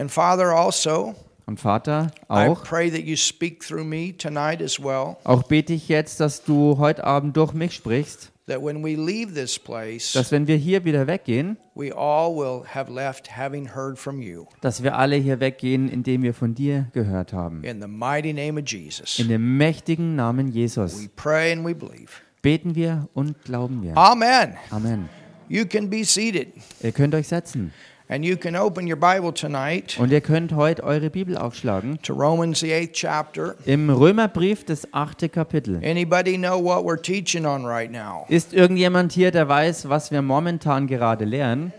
[0.00, 1.14] And Father, also,
[1.46, 5.16] Und Vater, I auch, pray that you speak through me tonight as well.
[5.24, 9.34] auch bete ich jetzt, dass du heute Abend durch mich sprichst, That when we leave
[9.34, 13.98] this place, dass wenn wir hier wieder weggehen, we all will have left having heard
[13.98, 14.46] from you.
[14.62, 17.62] dass wir alle hier weggehen, indem wir von dir gehört haben.
[17.62, 21.74] In the mighty name of Jesus, In dem mächtigen Namen we Jesus pray and we
[21.74, 22.10] believe.
[22.40, 23.96] beten wir und glauben wir.
[23.98, 24.54] Amen.
[24.70, 25.10] Amen.
[25.48, 26.48] You can be seated.
[26.82, 27.72] Ihr könnt euch setzen
[28.12, 32.12] And you can open your Bible tonight und ihr könnt heute eure Bibel aufschlagen to
[32.12, 33.54] Romans, the eighth chapter.
[33.66, 35.76] im Römerbrief, das achte Kapitel.
[35.76, 38.26] Anybody know what we're teaching on right now?
[38.28, 41.72] Ist irgendjemand hier, der weiß, was wir momentan gerade lernen?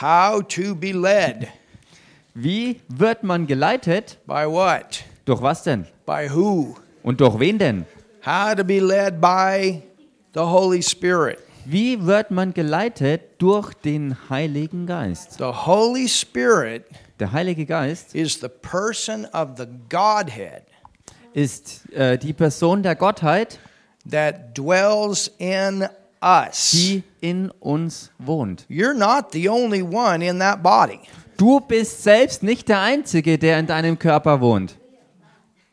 [0.00, 1.46] How to be led.
[2.34, 4.18] Wie wird man geleitet?
[4.26, 5.04] By what?
[5.24, 5.86] Durch was denn?
[6.04, 6.74] By who?
[7.04, 7.86] Und durch wen denn?
[8.26, 9.82] How to be led by
[10.34, 11.38] the Holy Spirit.
[11.68, 13.22] Wie wird man geleitet?
[13.38, 15.38] Durch den Heiligen Geist.
[15.38, 16.84] The Holy Spirit
[17.18, 20.62] Der Heilige Geist is the person of the Godhead
[21.32, 23.58] ist äh, die Person der Gottheit,
[24.08, 25.86] that dwells in
[26.22, 26.70] us.
[26.70, 28.64] die in uns wohnt.
[28.70, 31.00] You're not the only one in that body.
[31.36, 34.76] Du bist selbst nicht der Einzige, der in deinem Körper wohnt.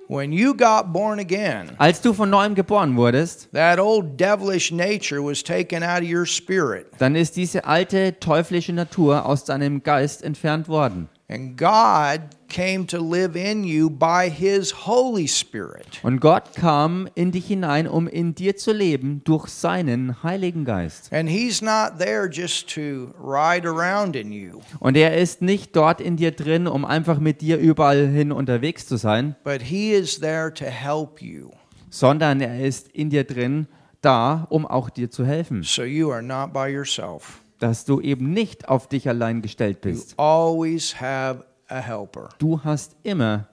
[0.10, 5.24] When you got born again, Als du von neuem geboren wurdest, that old devilish nature
[5.24, 6.88] was taken out of your spirit.
[7.00, 11.08] dann ist diese alte teuflische Natur aus deinem Geist entfernt worden.
[11.30, 12.20] And God
[12.54, 16.00] came to live in you by his Holy Spirit.
[16.04, 21.12] Und Gott kam in dich hinein, um in dir zu leben durch seinen Heiligen Geist.
[21.12, 26.00] And he's not there just to ride around in you, Und er ist nicht dort
[26.00, 30.20] in dir drin, um einfach mit dir überall hin unterwegs zu sein, but he is
[30.20, 31.50] there to help you.
[31.90, 33.68] sondern er ist in dir drin,
[34.02, 35.64] da, um auch dir zu helfen.
[35.64, 37.40] So you are not by yourself.
[37.60, 40.14] Dass du eben nicht auf dich allein gestellt You bist.
[40.20, 42.30] always have a helper.
[42.40, 43.48] Du hast immer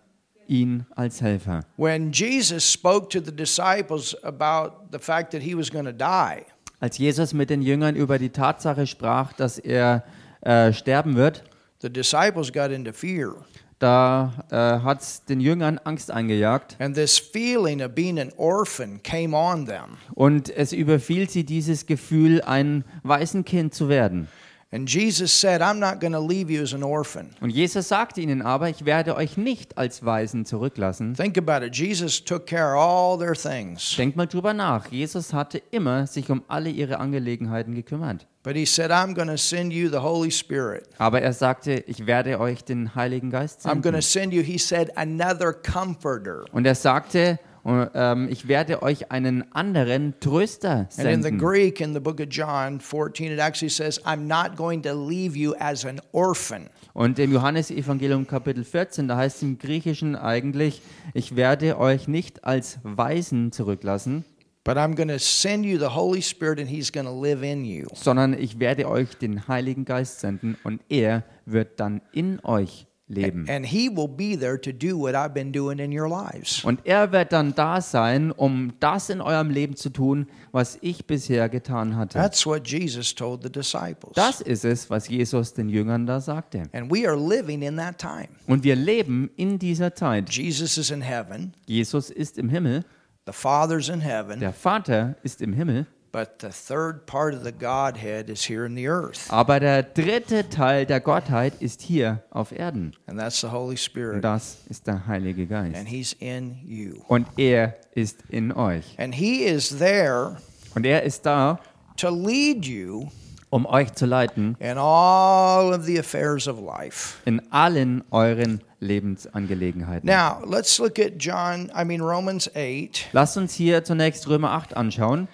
[0.46, 1.60] ihn als Helfer.
[1.76, 6.44] When Jesus spoke to the disciples about the fact that he was going to die,
[6.80, 10.02] Als Jesus mit den Jüngern über die Tatsache sprach, dass er
[10.40, 11.44] äh, sterben wird,
[11.82, 13.34] the disciples got into fear.
[13.78, 19.02] da äh, hat es den Jüngern Angst eingejagt And this feeling of being an orphan
[19.02, 19.96] came on them.
[20.14, 24.28] und es überfiel sie dieses Gefühl, ein Waisenkind zu werden.
[24.72, 27.30] And Jesus said, I'm not going to leave you as an orphan.
[27.40, 31.14] Und Jesus sagte ihnen aber, ich werde euch nicht als Waisen zurücklassen.
[31.14, 31.74] Think about it.
[31.74, 33.96] Jesus took care of all their things.
[33.96, 34.86] Denkt mal drüber nach.
[34.92, 38.28] Jesus hatte immer sich um alle ihre Angelegenheiten gekümmert.
[38.44, 40.84] But he said, I'm going to send you the Holy Spirit.
[40.98, 44.02] Aber er sagte, ich werde euch den Heiligen Geist I'm going to senden.
[44.02, 46.44] send you, he said, another comforter.
[46.52, 51.38] Und er sagte, äh, ähm, ich werde euch einen anderen Tröster And in the senden.
[51.38, 55.36] Greek, in the book of John 14, it actually says, I'm not going to leave
[55.36, 56.68] you as an orphan.
[56.92, 60.82] Und im Johannesevangelium Kapitel 14, da heißt es im Griechischen eigentlich,
[61.14, 64.24] ich werde euch nicht als Waisen zurücklassen,
[64.62, 67.64] But I'm going to send you the Holy Spirit and He's going to live in
[67.64, 67.86] you.
[67.94, 73.46] sondern ich werde euch den Heiligen Geist senden und er wird dann in euch leben.
[73.48, 76.64] And He will be there to do what I've been doing in your lives.
[76.64, 81.06] Und er wird dann da sein, um das in eurem Leben zu tun, was ich
[81.06, 82.18] bisher getan hatte.
[82.18, 84.14] That's what Jesus told the disciples.
[84.14, 86.62] Das ist es, was Jesus den Jüngern da sagte.
[86.72, 88.28] And we are living in that time.
[88.46, 90.30] Und wir leben in dieser Zeit.
[90.30, 92.84] Jesus is in heaven, Jesus ist im Himmel,
[93.26, 97.52] the Father's in heaven, der Vater ist im Himmel, but the third part of the
[97.52, 99.30] Godhead is here in the earth.
[99.30, 102.92] aber der dritte Teil der Gottheit ist hier auf Erden.
[103.06, 104.24] And that's the Holy Und Spirit.
[104.24, 105.88] das ist der Heilige And Geist.
[105.88, 107.02] He's in you.
[107.08, 108.84] Und er ist in euch.
[108.98, 110.36] And He is there
[110.74, 111.58] Und er ist da,
[111.96, 113.08] to lead you
[113.52, 117.16] um euch zu leiten in all of the affairs of life.
[117.24, 120.06] in allen euren Lebensangelegenheiten.
[120.08, 124.76] Now, let's look at John, I mean, Romans 8, Lasst uns hier zunächst Römer 8
[124.76, 125.28] anschauen.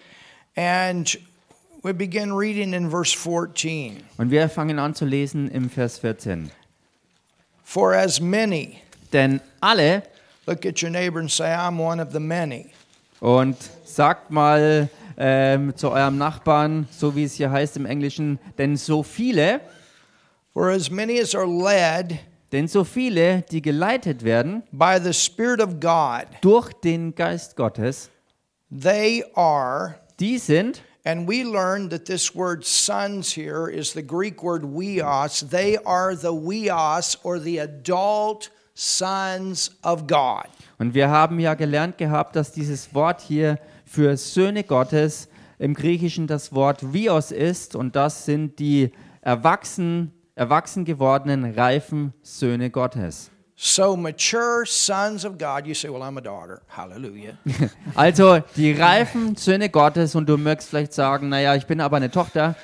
[0.56, 1.16] And
[1.82, 4.02] we begin reading in verse 14.
[4.18, 6.50] Und wir fangen an zu lesen im Vers 14.
[7.64, 8.80] For as many,
[9.12, 10.02] Denn alle,
[10.46, 12.66] look at your neighbor and say, I'm one of the many.
[13.20, 18.76] und sagt mal ähm, zu eurem Nachbarn, so wie es hier heißt im Englischen, denn
[18.76, 19.60] so viele,
[20.52, 22.18] For as many as are led
[22.52, 28.08] denn so viele, die geleitet werden by the Spirit of God, durch den Geist Gottes,
[28.70, 34.42] they are, die sind, and we learned that this word sons here is the Greek
[34.42, 35.48] word weos.
[35.48, 40.46] They are the weos or the adult sons of God.
[40.78, 45.28] und wir haben ja gelernt gehabt, dass dieses Wort hier für Söhne Gottes
[45.58, 48.92] im Griechischen das Wort Vios ist und das sind die
[49.22, 53.30] erwachsenen erwachsen gewordenen, reifen Söhne Gottes.
[53.58, 55.66] So mature sons of God.
[55.66, 56.60] You say, Well, I'm a daughter.
[56.68, 57.38] Hallelujah.
[57.94, 62.10] Also die reifen Söhne Gottes und du mögst vielleicht sagen, naja, ich bin aber eine
[62.10, 62.54] Tochter.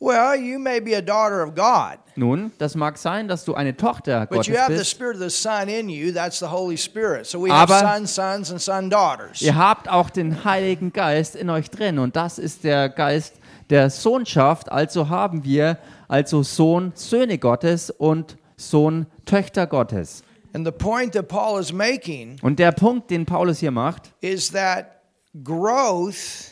[0.00, 3.76] well, you may be a daughter of God, Nun, das mag sein, dass du eine
[3.76, 4.90] Tochter but you Gottes have the bist.
[4.92, 6.12] Spirit of the Son in you.
[6.12, 7.26] That's the Holy Spirit.
[7.26, 9.42] So we have sons, sons, and son daughters.
[9.42, 13.34] Ihr habt auch den Heiligen Geist in euch drin und das ist der Geist
[13.70, 14.70] der Sohnschaft.
[14.70, 20.22] Also haben wir also Sohn, Söhne Gottes und Sohn, Töchter Gottes.
[20.58, 24.50] And the point that Paul is making Und der Punkt, den Paulus hier macht, is
[24.50, 25.02] that
[25.44, 26.50] growth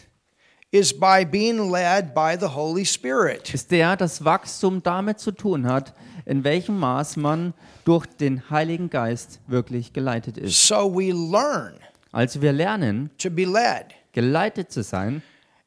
[0.71, 3.53] is by being led by the Holy Spirit.
[3.53, 5.93] ist der, dass Wachstum damit zu tun hat,
[6.25, 7.53] in welchem Maß man
[7.85, 10.69] durch den Heiligen Geist wirklich geleitet ist.
[10.69, 11.75] So we learn
[12.13, 13.87] Also wir lernen, to be led.
[14.13, 15.21] geleitet zu sein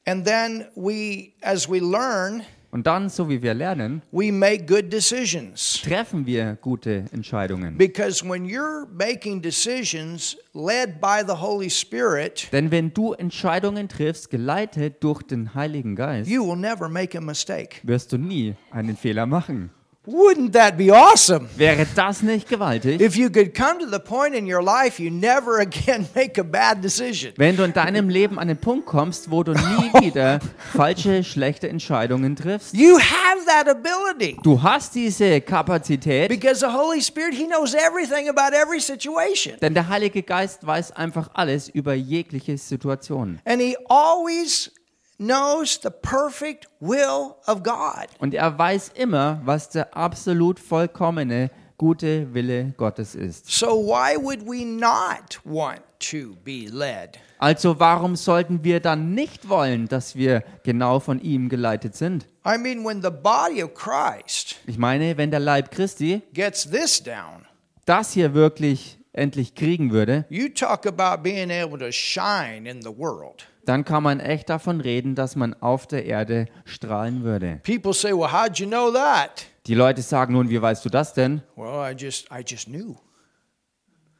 [0.05, 4.91] And then we, as we learn, und dann, so wie wir lernen, we make good
[4.93, 5.81] decisions.
[5.83, 7.77] treffen wir gute Entscheidungen.
[7.77, 14.29] Because when you're making decisions led by the Holy Spirit, Denn wenn du Entscheidungen triffst,
[14.29, 17.77] geleitet durch den Heiligen Geist, you will never make a mistake.
[17.83, 19.71] wirst du nie einen Fehler machen.
[20.07, 21.49] Wouldn't that be awesome?
[21.57, 23.01] Wäre das nicht gewaltig?
[23.01, 26.43] If you could come to the point in your life you never again make a
[26.43, 27.33] bad decision.
[27.35, 29.59] Wenn du in deinem Leben an den Punkt kommst, wo du nie
[30.01, 30.39] wieder
[30.73, 34.37] falsche, schlechte Entscheidungen triffst, You have that ability.
[34.41, 39.55] du hast diese Kapazität, Because the Holy Spirit, He knows everything about every situation.
[39.61, 43.39] denn der Heilige Geist weiß einfach alles über jegliche Situation.
[43.43, 44.71] And He always
[45.19, 48.07] knows the perfect will of God.
[48.19, 53.49] Und er weiß immer, was der absolut vollkommene, gute Wille Gottes ist.
[53.49, 57.17] So why would we not want to be led?
[57.39, 62.25] Also warum sollten wir dann nicht wollen, dass wir genau von ihm geleitet sind?
[62.45, 67.01] I mean, when the body of Christ Ich meine, wenn der Leib Christi gets this
[67.01, 67.45] down,
[67.85, 72.95] das hier wirklich endlich kriegen würde, you talk about being able to shine in the
[72.95, 73.45] world.
[73.69, 77.59] Dann kann man echt davon reden, dass man auf der Erde strahlen würde.
[77.63, 81.13] People say, "Well, how'd you know that?" Die Leute sagen nun, wie weißt du das
[81.13, 81.41] denn?
[81.55, 82.95] Well, I just, I just knew.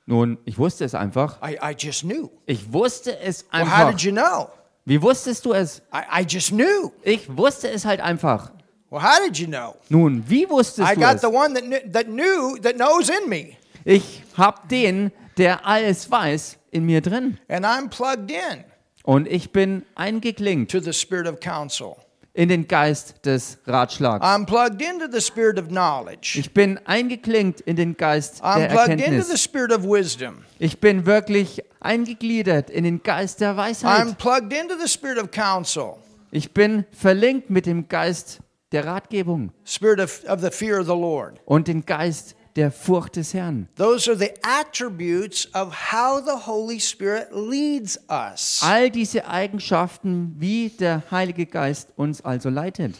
[0.05, 1.37] Nun, ich wusste es einfach.
[1.43, 2.29] I, I just knew.
[2.45, 3.91] Ich wusste es Well, how einfach.
[3.91, 4.49] did you know?
[4.85, 5.81] Wie wusstest du es?
[5.93, 6.91] I, I just knew.
[7.03, 8.51] Ich wusste es halt einfach.
[8.89, 9.75] Well, how did you know?
[9.89, 11.21] Nun, wie wusstest I du got es?
[11.21, 13.55] the one that knew, that knew that knows in me,
[13.85, 17.37] Ich habe den, der alles weiß, in mir drin.
[17.47, 18.63] and I'm plugged in
[19.03, 21.95] Und ich bin eingeklinkt to the spirit of counsel.
[22.33, 24.23] in den Geist des Ratschlags.
[24.23, 26.37] I'm plugged into the spirit of knowledge.
[26.39, 29.43] Ich bin eingeklinkt in den Geist I'm der plugged into the Erkenntnis.
[29.43, 30.43] spirit of wisdom.
[30.59, 34.17] Ich bin wirklich eingegliedert in den Geist der I'm Weisheit.
[34.17, 35.95] plugged into the spirit of counsel,
[36.31, 38.39] Ich bin verlinkt mit dem Geist
[38.71, 41.39] der Ratgebung spirit of, of the fear of the Lord.
[41.45, 43.67] und den Geist der Furcht des Herrn.
[43.75, 48.61] Those are the attributes of how the Holy Spirit leads us.
[48.63, 52.95] All diese Eigenschaften, wie der Heilige Geist uns also leitet.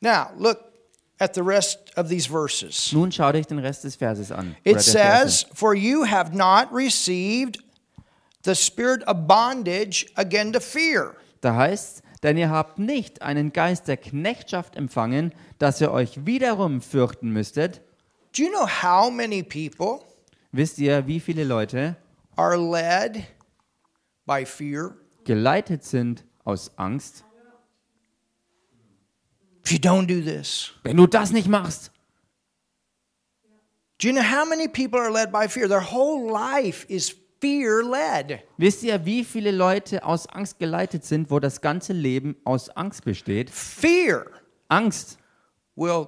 [0.00, 0.58] Now, look
[1.18, 2.92] at the rest of these verses.
[2.92, 4.56] Nun schau dich den Rest des Verses an.
[4.64, 7.58] It says, For you have not received
[8.44, 11.16] the spirit of bondage again to fear.
[11.40, 16.80] Da heißt denn ihr habt nicht einen Geist der Knechtschaft empfangen, dass ihr euch wiederum
[16.80, 17.80] fürchten müsstet.
[18.32, 20.06] Do you know how many people
[20.52, 21.96] Wisst ihr, wie viele Leute
[22.36, 23.24] are led
[24.26, 24.96] by fear?
[25.24, 27.24] geleitet sind aus Angst?
[29.64, 31.92] If you don't do this, Wenn du das nicht machst,
[33.98, 35.68] do you know how many people are led by fear?
[35.68, 38.40] Their whole life is fear led.
[38.56, 43.04] wisst ihr, wie viele Leute aus Angst geleitet sind, wo das ganze Leben aus Angst
[43.04, 43.50] besteht?
[43.50, 44.26] Fear
[44.68, 45.18] Angst
[45.76, 46.06] will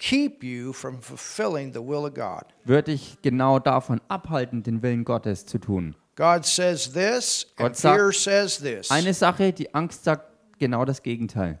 [0.00, 2.44] keep you from fulfilling the will of God.
[2.64, 5.94] wird dich genau davon abhalten, den Willen Gottes zu tun.
[6.16, 8.90] God says this, and Gott sagt- fear says this.
[8.90, 10.24] Eine Sache, die Angst sagt
[10.58, 11.60] genau das Gegenteil.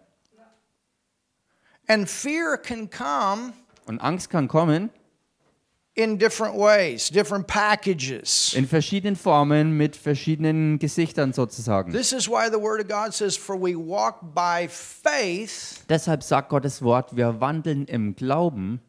[1.88, 3.52] And fear can come
[3.86, 4.90] Und Angst kann kommen
[5.94, 8.54] in different ways, different packages.
[8.54, 11.92] in verschiedenen Formen mit verschiedenen Gesichtern sozusagen.
[11.92, 16.48] This is why the Word of God says, For we walk by faith Deshalb sagt
[16.50, 18.80] Gottes Wort, wir wandeln im Glauben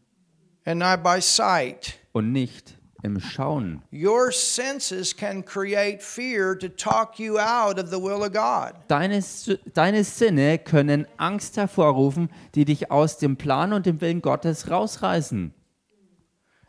[0.65, 1.95] and not by sight.
[2.13, 3.81] und nicht im Schauen.
[3.91, 8.73] Your senses can create fear to talk you out of the will of God.
[8.87, 9.23] Deine,
[9.73, 15.51] deine Sinne können Angst hervorrufen, die dich aus dem Plan und dem Willen Gottes rausreißen.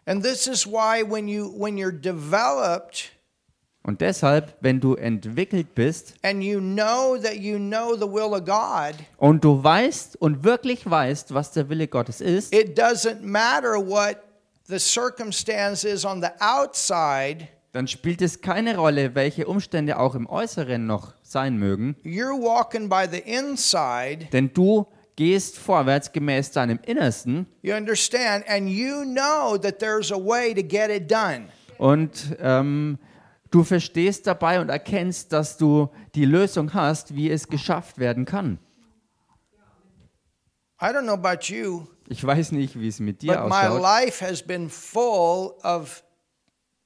[0.04, 3.12] And this is why when you when you're developed
[3.84, 8.44] Und deshalb, wenn du entwickelt bist and you know that you know the will of
[8.44, 13.74] God, und du weißt und wirklich weißt, was der Wille Gottes ist, it doesn't matter
[13.74, 14.18] what
[14.68, 20.28] the circumstance is on the outside, dann spielt es keine Rolle, welche Umstände auch im
[20.28, 24.26] Äußeren noch sein mögen, you're walking by the inside.
[24.32, 28.44] denn du gehst vorwärts gemäß deinem Innersten You understand?
[28.48, 31.48] And you know that there's a way to get it done.
[31.78, 32.98] und ähm,
[33.50, 38.58] du verstehst dabei und erkennst, dass du die Lösung hast, wie es geschafft werden kann.
[40.80, 43.82] I don't know about you, Ich weiß nicht, wie es mit dir but my ausschaut,
[43.82, 46.02] life has been full of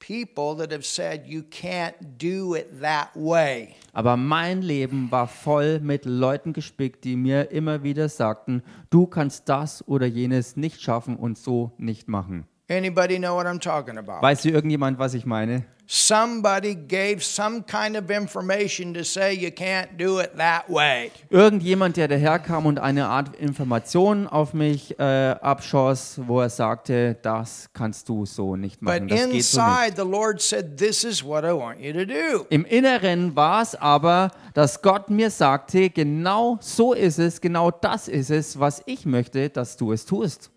[0.07, 3.75] people that have said you can't do it that way.
[3.91, 9.49] aber mein Leben war voll mit Leuten gespickt, die mir immer wieder sagten, du kannst
[9.49, 12.45] das oder jenes nicht schaffen und so nicht machen.
[12.69, 14.21] Anybody know what I'm talking about?
[14.21, 15.63] Weiß hier irgendjemand, was ich meine?
[15.89, 21.11] Somebody gave some kind of information to say you can't do it that way.
[21.29, 27.69] Irgendjemand, der daherkam und eine Art Information auf mich äh, abschoss, wo er sagte, das
[27.71, 29.67] kannst du so nicht machen, But das geht so nicht.
[29.69, 32.45] inside, the Lord said, This is what I want you to do.
[32.49, 38.09] Im Inneren war es aber, dass Gott mir sagte, genau so ist es, genau das
[38.09, 40.51] ist es, was ich möchte, dass du es tust.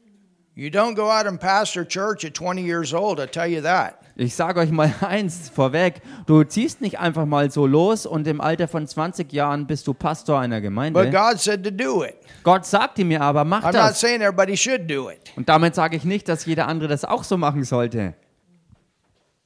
[0.55, 3.95] You don't go out and pastor church at 20 years old, I tell you that.
[4.17, 8.41] Ich sage euch mal eins vorweg, du ziehst nicht einfach mal so los und im
[8.41, 11.11] Alter von 20 Jahren bist du Pastor einer But Gemeinde.
[11.11, 12.17] God said to do it.
[12.43, 14.01] Gott sagte mir aber, mach I'm not das.
[14.01, 15.33] saying everybody should do it.
[15.37, 18.15] Und damit sage ich nicht, dass jeder andere das auch so machen sollte.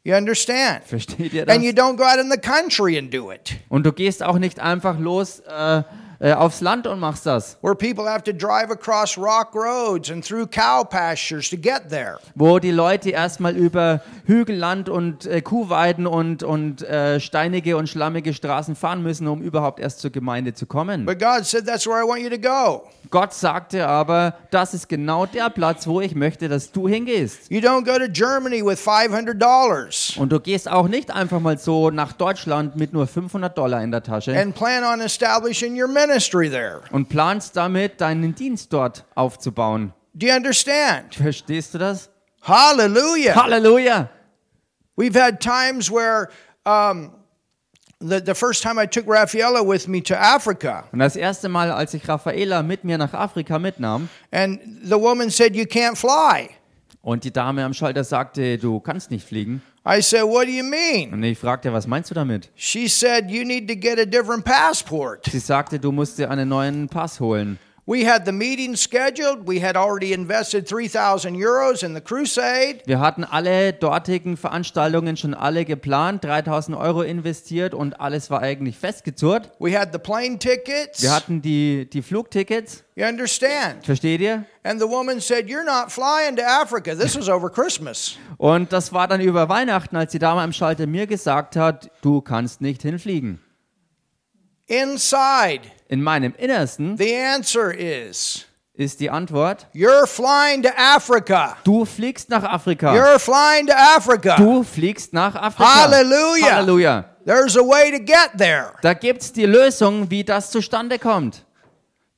[0.02, 0.84] You understand?
[0.84, 1.54] Versteht ihr das?
[1.54, 4.38] And you don't go out in the country and do it, Und du gehst auch
[4.38, 5.82] nicht einfach los äh,
[6.32, 10.46] aufs Land und machst das, where people have to drive across rock roads and through
[10.46, 12.18] cow pastures to get there.
[12.34, 18.32] wo die Leute erstmal über Hügelland und äh, Kuhweiden und, und äh, steinige und schlammige
[18.32, 21.04] Straßen fahren müssen, um überhaupt erst zur Gemeinde zu kommen.
[21.04, 22.88] But God said, That's where I want you to go.
[23.10, 27.50] Gott sagte aber, das ist genau der Platz, wo ich möchte, dass du hingehst.
[27.50, 31.90] You don't go to Germany with $500 Und du gehst auch nicht einfach mal so
[31.90, 36.13] nach Deutschland mit nur 500 Dollar in der Tasche and plan on establishing your ministry
[36.50, 36.82] there.
[36.90, 39.92] und planst damit, deinen Dienst dort aufzubauen.
[40.14, 41.14] Do you understand?
[41.14, 42.10] Verstehst du das?
[42.42, 43.34] Hallelujah.
[43.34, 44.08] Halleluja!
[44.96, 46.28] We've had times where
[46.64, 47.10] um,
[48.00, 51.70] the, the first time I took Raffaella with me to Africa, Und das erste Mal,
[51.72, 56.50] als ich Raffaela mit mir nach Afrika mitnahm and the woman said, You can't fly.
[57.02, 59.62] und die Dame am Schalter sagte, du kannst nicht fliegen.
[59.86, 61.12] I said, What do you mean?
[61.12, 62.50] Und ich fragte, was meinst du damit?
[62.54, 65.26] She said, You need to get a different passport.
[65.26, 67.58] Sie sagte, du musst dir einen neuen Pass holen.
[67.86, 69.46] We had the meeting scheduled.
[69.46, 72.80] We had already invested 3,000 euros in the crusade.
[72.86, 78.78] Wir hatten alle dortigen Veranstaltungen schon alle geplant, 3000 Euro investiert und alles war eigentlich
[78.78, 79.50] festgezurrt.
[79.58, 81.02] We had the plane tickets.
[81.02, 83.84] Wir hatten die, die Flugtickets, You understand?
[83.84, 84.46] versteht ihr?
[84.62, 86.94] And the woman said, You're not flying to Africa.
[86.94, 88.16] This was over Christmas.
[88.38, 92.22] Und das war dann über Weihnachten, als die Dame am Schalter mir gesagt hat, du
[92.22, 93.40] kannst nicht hinfliegen.
[94.66, 95.60] Inside,
[95.94, 101.56] In meinem Innersten the answer is ist die Antwort, You're flying to Africa.
[101.62, 102.92] du fliegst nach Afrika.
[102.92, 104.34] You're flying to Africa.
[104.34, 105.82] Du fliegst nach Afrika.
[105.82, 106.56] Halleluja.
[106.56, 107.04] Halleluja.
[107.24, 108.72] There's a way to get there.
[108.82, 111.44] Da gibt's die Lösung, wie das zustande kommt.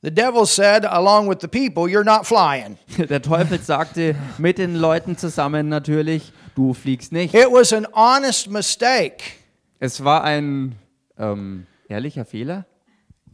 [0.01, 2.79] The devil said, along with the people, You're not flying.
[2.97, 7.35] Der Teufel sagte mit den Leuten zusammen natürlich, du fliegst nicht.
[7.35, 9.17] It was an honest mistake.
[9.79, 10.73] Es war ein
[11.19, 12.65] ähm, ehrlicher Fehler.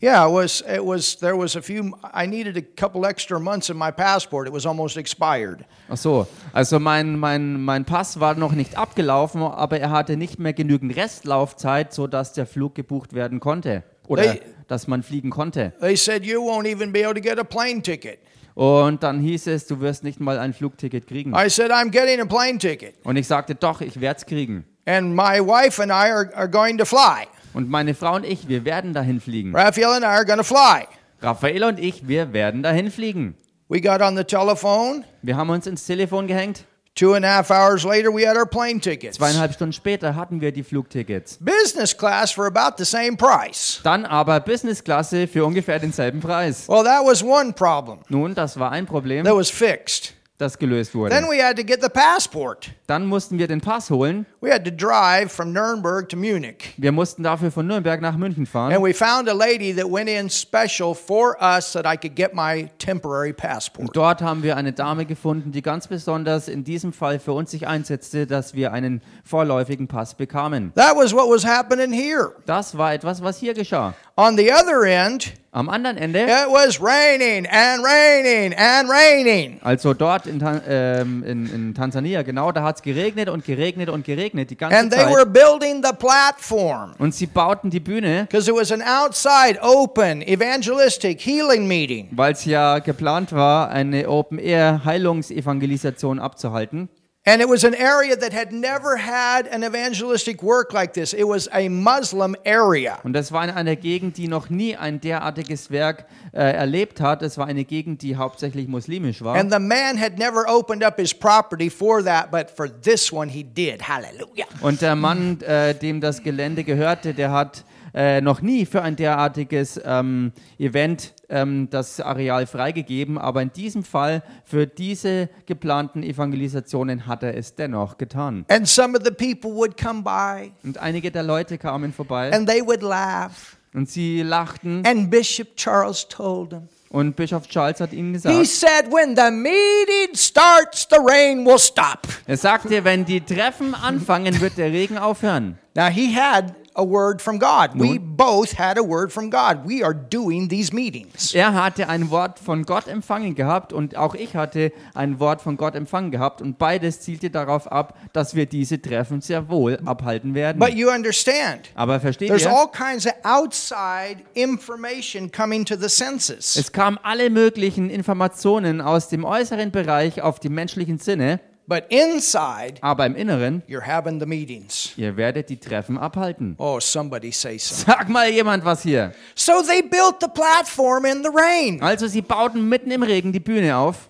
[0.03, 0.59] Yeah, it was.
[0.67, 1.15] It was.
[1.17, 1.95] There was a few.
[2.13, 4.47] I needed a couple extra months in my passport.
[4.49, 5.63] It was almost expired.
[5.89, 10.39] Ach so, also mein, mein, mein Pass war noch nicht abgelaufen, aber er hatte nicht
[10.39, 13.83] mehr genügend Restlaufzeit, sodass der Flug gebucht werden konnte.
[14.09, 14.41] Oder Hey.
[14.67, 15.71] dass man fliegen konnte.
[15.79, 18.19] They said you won't even be able to get a plane ticket.
[18.55, 21.33] Und dann hieß es, du wirst nicht mal ein Flugticket kriegen.
[21.33, 24.65] I said I'm getting a plane ticket, Und ich sagte, doch, ich werde es kriegen.
[24.85, 27.25] and my wife and I are, are going to fly.
[27.53, 29.55] Und meine Frau und ich, wir werden dahin fliegen.
[29.55, 30.87] Raphael and I are going to fly.
[31.21, 33.35] Raffaele und ich, wir werden dahin fliegen.
[33.69, 35.05] We got on the telephone.
[35.21, 36.65] Wir haben uns ins Telefon gehängt.
[36.95, 39.17] Two and a half hours later, we had our plane tickets.
[39.17, 41.39] Zweieinhalb Stunden später hatten wir die Flugtickets.
[41.39, 43.79] Business class for about the same price.
[43.83, 46.67] Dann aber Business-Klasse für ungefähr denselben Preis.
[46.67, 50.13] Well, that was one problem Nun, das war ein Problem, that was fixed.
[50.43, 51.15] Das gelöst Then wurde.
[51.29, 52.71] we had to get the passport.
[52.85, 54.25] Dann mussten wir den Pass holen.
[54.41, 56.73] We had to drive from Nuremberg to Munich.
[56.77, 58.73] Wir mussten dafür von Nürnberg nach München fahren.
[58.73, 62.33] And we found a lady that went in special for us that I could get
[62.33, 63.95] my temporary passport.
[63.95, 67.65] Dort haben wir eine Dame gefunden, die ganz besonders in diesem Fall für uns sich
[67.67, 70.73] einsetzte, dass wir einen vorläufigen Pass bekamen.
[70.75, 72.33] That was what was happening here.
[72.45, 73.93] Das war etwas, was hier geschah.
[74.17, 79.59] On the other end, Am anderen Ende, it was raining and raining and raining.
[79.61, 84.03] also dort in, ähm, in, in Tansania, genau, da hat es geregnet und geregnet und
[84.03, 85.33] geregnet die ganze And they were Zeit.
[85.33, 91.21] building the platform Und sie bauten die Bühne, because it was an outside, open, evangelistic
[91.21, 92.07] healing meeting.
[92.11, 96.89] weil es ja geplant war, eine Open-Air-Heilungsevangelisation abzuhalten.
[97.25, 101.13] And it was an area that had never had an evangelistic work like this.
[101.13, 102.99] It was a Muslim area.
[103.03, 107.21] Und das war in einer Gegend, die noch nie ein derartiges Werk äh, erlebt hat.
[107.21, 109.37] Es war eine Gegend, die hauptsächlich muslimisch war.
[109.37, 113.31] And the man had never opened up his property for that, but for this one
[113.31, 113.87] he did.
[113.87, 114.45] Hallelujah.
[114.59, 117.63] Und der Mann, äh, dem das Gelände gehörte, der hat
[117.93, 123.83] äh, noch nie für ein derartiges ähm, Event ähm, das Areal freigegeben, aber in diesem
[123.83, 128.45] Fall für diese geplanten Evangelisationen hat er es dennoch getan.
[128.49, 132.49] And some of the people would come by Und einige der Leute kamen vorbei and
[132.49, 133.57] they would laugh.
[133.73, 138.45] und sie lachten And Bishop Charles told them, und Bischof Charles hat ihnen he gesagt,
[138.45, 142.07] said, when the meeting starts, the rain will stop.
[142.27, 145.57] er sagte, wenn die Treffen anfangen, wird der Regen aufhören.
[145.75, 147.71] Now he had a word from God.
[147.75, 149.67] We both had a word from God.
[149.67, 151.33] We are doing these meetings.
[151.33, 155.57] Er hatte ein Wort von Gott empfangen gehabt und auch ich hatte ein Wort von
[155.57, 160.33] Gott empfangen gehabt und beides zielte darauf ab, dass wir diese Treffen sehr wohl abhalten
[160.35, 160.59] werden.
[160.59, 162.51] But you understand, Aber versteht there's ihr?
[162.51, 166.55] all kinds of outside information coming to the senses.
[166.55, 172.75] Es kamen alle möglichen Informationen aus dem äußeren Bereich auf die menschlichen Sinne, But inside,
[172.81, 174.91] aber im Inneren, you're having the meetings.
[174.97, 176.55] ihr werdet die Treffen abhalten.
[176.57, 177.85] Oh, somebody say something.
[177.85, 179.13] Sag mal jemand was hier.
[179.33, 181.81] So they built the platform in the rain.
[181.81, 184.09] Also sie bauten mitten im Regen die Bühne auf.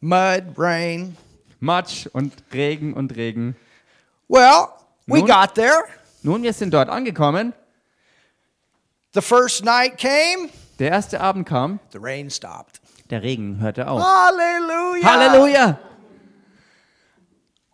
[0.00, 1.16] Mud, rain.
[1.60, 3.56] Matsch und Regen und Regen.
[4.28, 4.68] Well,
[5.06, 5.26] we Nun?
[5.26, 5.84] got there.
[6.22, 7.54] Nun, wir sind dort angekommen.
[9.14, 12.80] The first night came, Der erste Abend kam, the rain stopped.
[13.10, 14.02] Der Regen hörte auf.
[14.02, 15.04] Hallelujah.
[15.04, 15.78] Halleluja!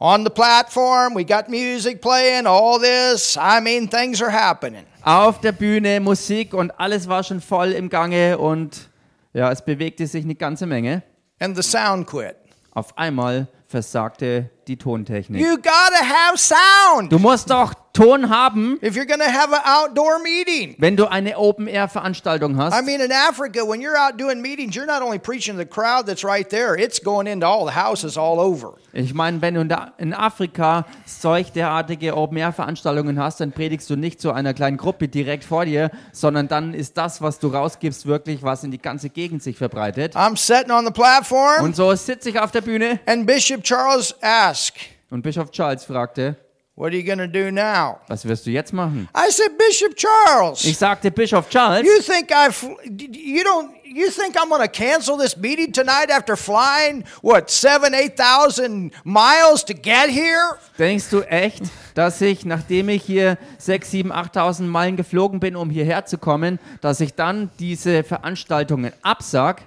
[0.03, 3.37] On the platform, we got music playing, all this.
[3.37, 4.87] I mean, things are happening.
[5.03, 8.89] Auf der Bühne Musik und alles war schon voll im Gange und
[9.35, 11.03] ja, es bewegte sich eine ganze Menge.
[11.39, 12.37] And the sound quit.
[12.73, 15.41] Auf einmal versagte die Tontechnik.
[15.41, 20.19] You gotta have sound Du musst doch Ton haben, if you're gonna have an outdoor
[20.21, 20.75] meeting.
[20.79, 22.87] wenn du eine Open-Air-Veranstaltung I hast.
[22.87, 26.07] mean, in Africa, when you're out doing meetings, you're not only preaching to the crowd
[26.07, 28.79] that's right there, it's going into all the houses all over.
[28.95, 34.33] Ich meine, wenn du in Afrika solch derartige Open-Air-Veranstaltungen hast, dann predigst du nicht zu
[34.33, 38.65] einer kleinen Gruppe direkt vor dir, sondern dann ist das, was du rausgibst, wirklich, was
[38.65, 40.17] in die ganze Gegend sich verbreitet.
[40.17, 44.15] I'm sitting on the platform, Und so sitze ich auf der Bühne and Bishop Charles
[44.23, 44.79] asked,
[45.11, 46.37] und Bischof Charles fragte,
[46.81, 47.99] What are you gonna do now?
[48.09, 49.07] was wirst du jetzt machen?
[49.15, 54.35] I said, Bishop Charles, Ich sagte, Bischof Charles, you think I've, you don't, you think
[54.41, 60.57] I'm gonna cancel this meeting tonight after flying, what, seven, 8,000 miles to get here?
[60.79, 61.65] denkst du echt,
[61.95, 66.59] dass ich, nachdem ich hier 6, 7, 8.000 Meilen geflogen bin, um hierher zu kommen,
[66.81, 69.61] dass ich dann diese Veranstaltungen absag?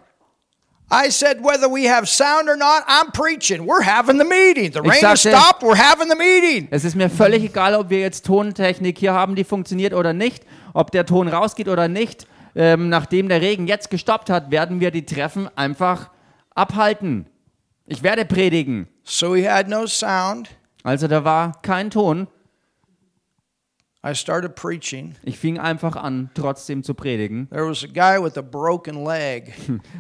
[0.94, 3.66] I said, whether we have sound or not, I'm preaching.
[3.66, 4.72] We're having the meeting.
[4.72, 5.64] The rain has stopped.
[5.64, 6.68] We're having the meeting.
[6.70, 10.46] Es ist mir völlig egal, ob wir jetzt Tontechnik hier haben, die funktioniert oder nicht,
[10.76, 12.28] ob der Ton rausgeht oder nicht.
[12.56, 16.12] Ähm, nachdem der Regen jetzt gestoppt hat, werden wir die Treffen einfach
[16.54, 17.26] abhalten.
[17.88, 18.88] Ich werde predigen.
[19.04, 20.50] So he had no sound.
[20.84, 22.28] Also da war kein Ton.
[24.06, 25.16] I started preaching.
[25.24, 27.48] Ich fing einfach an, trotzdem zu predigen.
[27.52, 29.54] There was a guy with a broken leg.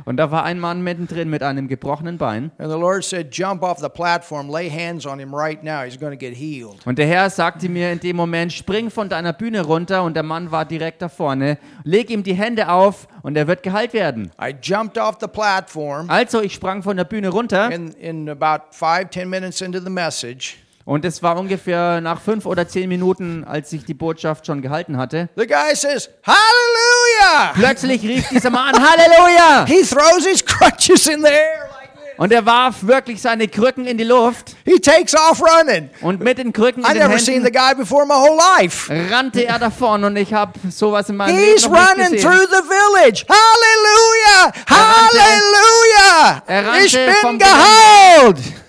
[0.03, 2.51] Und da war ein Mann mittendrin mit einem gebrochenen Bein.
[2.57, 5.83] And the Lord said, Jump off the platform, lay hands on him right now.
[5.85, 6.85] He's going to get healed.
[6.85, 10.23] Und der Herr sagte mir in dem Moment, spring von deiner Bühne runter und der
[10.23, 11.57] Mann war direkt da vorne.
[11.85, 14.31] Leg ihm die Hände auf und er wird geheilt werden.
[14.41, 16.09] I jumped off the platform.
[16.09, 19.89] Also ich sprang von der Bühne runter In, in about five, ten minutes into the
[19.89, 24.61] message, und es war ungefähr nach fünf oder zehn Minuten, als ich die Botschaft schon
[24.61, 25.29] gehalten hatte.
[25.35, 27.51] the guy says, Hallelujah!
[27.53, 29.65] Plötzlich rief dieser Mann, Halleluja!
[29.65, 33.97] He throws his crutches in the air like Und er warf wirklich seine Krücken in
[33.97, 35.89] die Luft He takes off running.
[36.01, 38.37] und mit den Krücken I in den never seen the Händen guy before my whole
[38.59, 38.91] life.
[39.11, 42.31] rannte er davon und ich habe sowas in meinem He's Leben noch running nicht gesehen.
[42.31, 43.25] through the village.
[43.29, 44.53] Hallelujah!
[44.69, 46.43] Halleluja!
[46.47, 48.62] Er rannte Ich bin geheilt.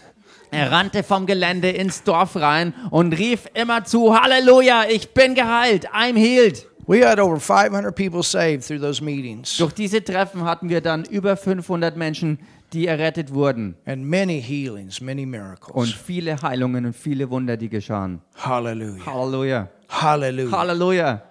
[0.54, 5.88] Er rannte vom Gelände ins Dorf rein und rief immer zu, Halleluja, ich bin geheilt,
[5.90, 6.66] I'm healed.
[6.86, 11.04] We had over 500 people saved through those meetings Durch diese Treffen hatten wir dann
[11.06, 12.38] über 500 Menschen,
[12.74, 15.92] die errettet wurden and many healings, many und miracles.
[15.92, 18.20] viele Heilungen und viele Wunder, die geschahen.
[18.36, 19.06] Hallelujah.
[19.06, 19.68] Halleluja.
[19.88, 20.58] Hallelujah.
[20.58, 21.22] Halleluja.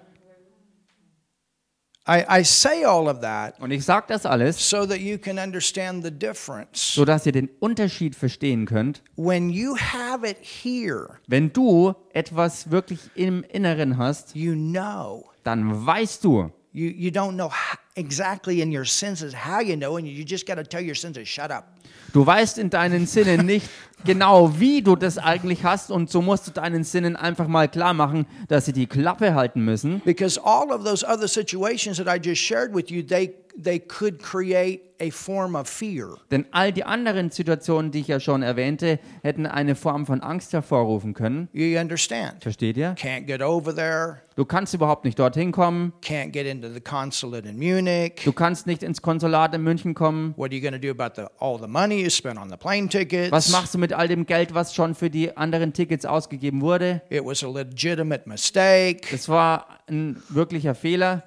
[2.05, 5.39] I, I say all of that Und ich sage das alles, so that you can
[5.39, 6.93] understand the difference.
[6.95, 9.01] sodass ihr den Unterschied verstehen könnt.
[9.15, 15.29] When you have it here, Wenn du etwas wirklich im Inneren hast, you know.
[15.43, 16.51] dann weißt du.
[16.75, 17.51] You, you don't know
[17.95, 21.29] exactly in your senses how you know, and you just got to tell your senses,
[21.29, 21.65] shut up.
[22.13, 23.69] Du weißt in deinen Sinnen nicht
[24.05, 27.93] genau, wie du das eigentlich hast und so musst du deinen Sinnen einfach mal klar
[27.93, 30.01] machen, dass sie die Klappe halten müssen.
[30.05, 34.21] Because all of those other situations that I just shared with you, they, they could
[34.21, 36.15] create a form of fear.
[36.31, 40.53] Denn all die anderen Situationen, die ich ja schon erwähnte, hätten eine Form von Angst
[40.53, 41.49] hervorrufen können.
[41.51, 42.41] You understand?
[42.41, 42.95] Versteht ihr?
[42.95, 45.93] Can't get over there, Du kannst überhaupt nicht dorthin kommen.
[46.01, 48.21] can't get into the consulate in Munich.
[48.25, 50.33] Du kannst nicht ins Konsulat in München kommen.
[50.37, 52.57] What are you going to do about the, all the money you spent on the
[52.57, 53.31] plane tickets?
[53.31, 57.01] Was machst du mit all dem Geld, was schon für die anderen Tickets ausgegeben wurde?
[57.09, 59.01] It was a legitimate mistake.
[59.11, 61.23] Das war ein wirklicher Fehler.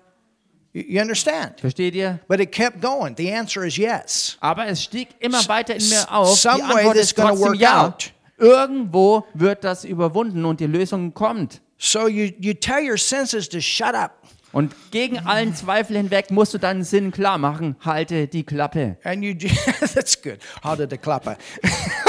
[0.73, 1.59] You, understand?
[1.61, 2.21] Versteht ihr?
[2.29, 3.15] But it kept going.
[3.17, 4.37] The answer is yes.
[4.41, 6.39] Aber es stieg immer weiter in mir auf.
[6.39, 7.87] some Die Antwort ist trotzdem work ja.
[7.87, 8.13] out.
[8.37, 11.63] Irgendwo wird das überwunden und die Lösung kommt.
[11.79, 14.13] So you, you tell your senses to shut up.
[14.53, 17.77] Und gegen allen Zweifel hinweg musst du deinen Sinn klar machen.
[17.81, 18.97] Halte die Klappe.
[19.05, 19.35] And you,
[19.95, 20.39] that's good.
[20.79, 21.27] Did the clap?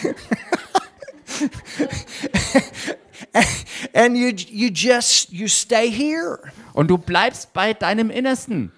[3.94, 6.40] and you, you just, you stay here.
[6.74, 8.72] Und du bleibst bei deinem Innersten.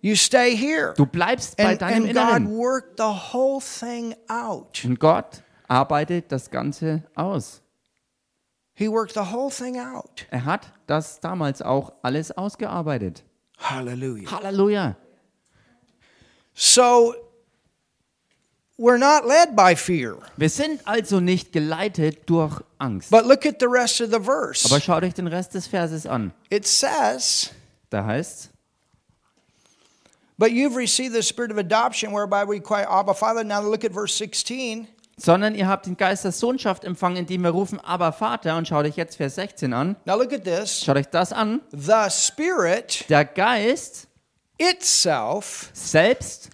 [0.00, 0.92] You stay here.
[0.96, 2.56] Du bleibst bei And, deinem and God Inneren.
[2.58, 4.84] worked the whole thing out.
[4.84, 7.62] Und Gott arbeitet das Ganze aus.
[8.74, 10.26] He worked the whole thing out.
[10.30, 13.24] Er hat das damals auch alles ausgearbeitet.
[13.58, 14.30] Hallelujah.
[14.30, 14.96] Halleluja.
[16.52, 17.14] So
[18.76, 20.16] we're not led by fear.
[20.36, 23.10] Wir sind also nicht geleitet durch Angst.
[23.10, 24.66] But look at the rest of the verse.
[24.66, 26.32] Aber schaut euch den Rest des Verses an.
[26.50, 27.50] It says,
[27.90, 28.50] Da heißt
[30.36, 33.44] But you've received the spirit of adoption whereby we cry, Abba, Father.
[33.44, 34.88] Now look at verse 16.
[35.16, 38.56] sondern ihr habt den Geist der Sohnschaft empfangen, indem wir rufen, aber Vater.
[38.56, 39.96] Und schaut euch jetzt Vers 16 an.
[40.04, 40.84] Now look at this.
[40.84, 41.60] Schaut euch das an.
[41.70, 44.08] The Spirit Der Geist
[44.58, 46.50] itself, selbst,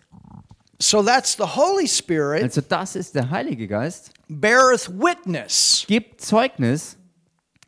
[0.81, 6.97] so that's the Holy Spirit, also das ist der Heilige Geist, beareth witness, gibt Zeugnis,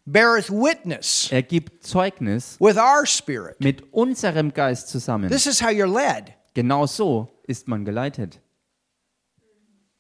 [0.06, 3.60] beareth witness er gibt Zeugnis with our spirit.
[3.60, 5.28] mit unserem Geist zusammen.
[5.30, 6.32] This is how you're led.
[6.54, 8.40] Genau so ist man geleitet.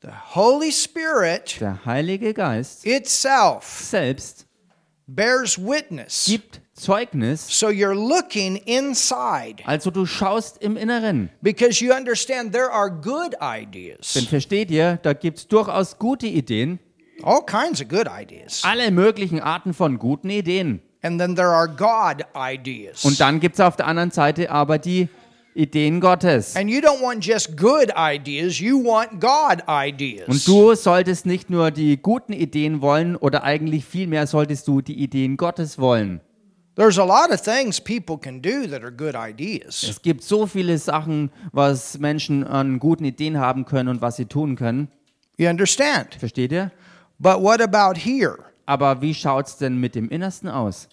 [0.02, 4.46] The Holy Spirit Der Heilige Geist itself selbst
[5.06, 6.24] bears witness.
[6.24, 11.30] gibt Zeugnis, So you're looking inside also du schaust im Inneren.
[11.40, 16.26] because you understand there are good ideas, Denn versteht ihr, da gibt es durchaus gute
[16.26, 16.78] Ideen,
[17.22, 18.62] all kinds of good ideas.
[18.64, 20.80] alle möglichen Arten von guten Ideen.
[21.04, 23.04] And then there are God ideas.
[23.04, 25.08] Und dann gibt es auf der anderen Seite aber die
[25.54, 26.56] Ideen Gottes.
[26.56, 30.28] And you don't want just good ideas, you want God ideas.
[30.28, 34.94] Und du solltest nicht nur die guten Ideen wollen oder eigentlich vielmehr solltest du die
[34.94, 36.20] Ideen Gottes wollen.
[36.74, 39.82] There's a lot of things people can do that are good ideas.
[39.82, 44.24] Es gibt so viele Sachen, was Menschen an guten Ideen haben können und was sie
[44.24, 44.88] tun können.
[45.36, 46.14] You understand?
[46.14, 46.72] Versteht ihr?
[47.18, 48.38] But what about here?
[48.64, 50.88] Aber wie schaut es denn mit dem Innersten aus?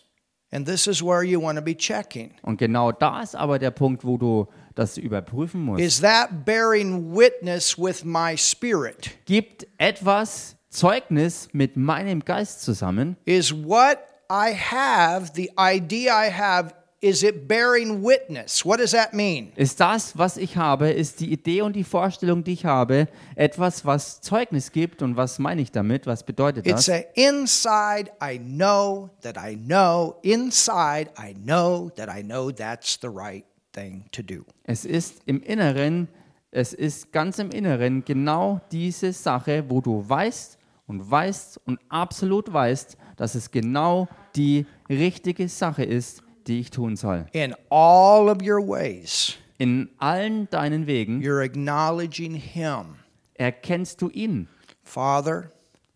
[0.51, 2.31] And this is where you want to be checking.
[2.41, 5.81] Und genau da ist aber der Punkt, wo du das überprüfen musst.
[5.81, 9.11] Is that bearing witness with my spirit?
[9.25, 13.15] Gibt etwas Zeugnis mit meinem Geist zusammen?
[13.25, 13.97] Is what
[14.31, 18.63] I have, the idea I have, is it bearing witness?
[18.63, 19.51] What does that mean?
[19.55, 23.85] Ist das, was ich habe, ist die Idee und die Vorstellung, die ich habe, etwas,
[23.85, 25.01] was Zeugnis gibt?
[25.01, 26.05] Und was meine ich damit?
[26.05, 26.89] Was bedeutet It's das?
[26.89, 33.09] a inside I know that I know, inside I know that I know that's the
[33.09, 34.45] right thing to do.
[34.65, 36.07] Es ist im Inneren,
[36.51, 42.51] es ist ganz im Inneren genau diese Sache, wo du weißt und weißt und absolut
[42.51, 47.25] weißt, dass es genau die richtige Sache ist, die ich tun soll.
[47.33, 52.95] In all of your ways, In allen deinen Wegen you're acknowledging Him.
[53.35, 54.47] erkennst du ihn.
[54.83, 55.51] Father,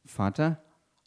[0.06, 0.58] Vater,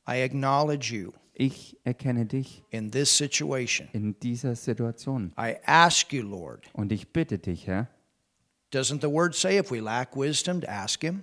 [0.08, 3.88] I acknowledge you ich erkenne dich in this situation.
[3.92, 5.32] in dieser Situation.
[5.38, 6.64] I ask you, Lord.
[6.72, 7.88] Und ich bitte dich, Herr,
[8.72, 11.22] Doesn't the word say if we lack wisdom to ask Him?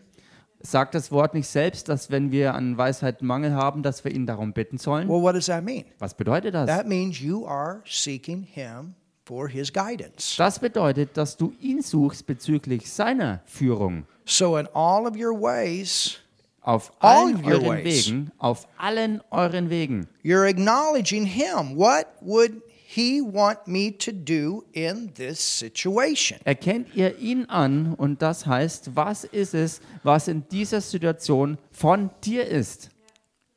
[0.65, 4.25] Sagt das Wort nicht selbst, dass wenn wir an Weisheit Mangel haben, dass wir ihn
[4.25, 5.07] darum bitten sollen?
[5.09, 5.85] Well, what does that mean?
[5.99, 6.67] Was bedeutet das?
[6.67, 8.95] That means you are seeking Him
[9.25, 10.35] for His guidance.
[10.37, 14.05] Das bedeutet, dass du ihn suchst bezüglich seiner Führung.
[14.25, 16.19] So, in all of your ways,
[16.61, 18.07] Auf All allen your euren ways.
[18.07, 20.07] Wegen, auf allen euren Wegen.
[20.23, 21.75] you're acknowledging Him.
[21.75, 22.61] What would
[22.95, 26.39] He want me to do in this situation?
[26.43, 32.11] Erkennt ihr ihn an und das heißt, was ist es, was in dieser Situation von
[32.23, 32.89] dir ist?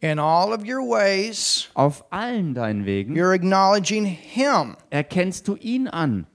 [0.01, 4.77] In all of your ways, Auf allen deinen Wegen you're acknowledging Him.
[4.91, 6.27] erkennst du ihn an.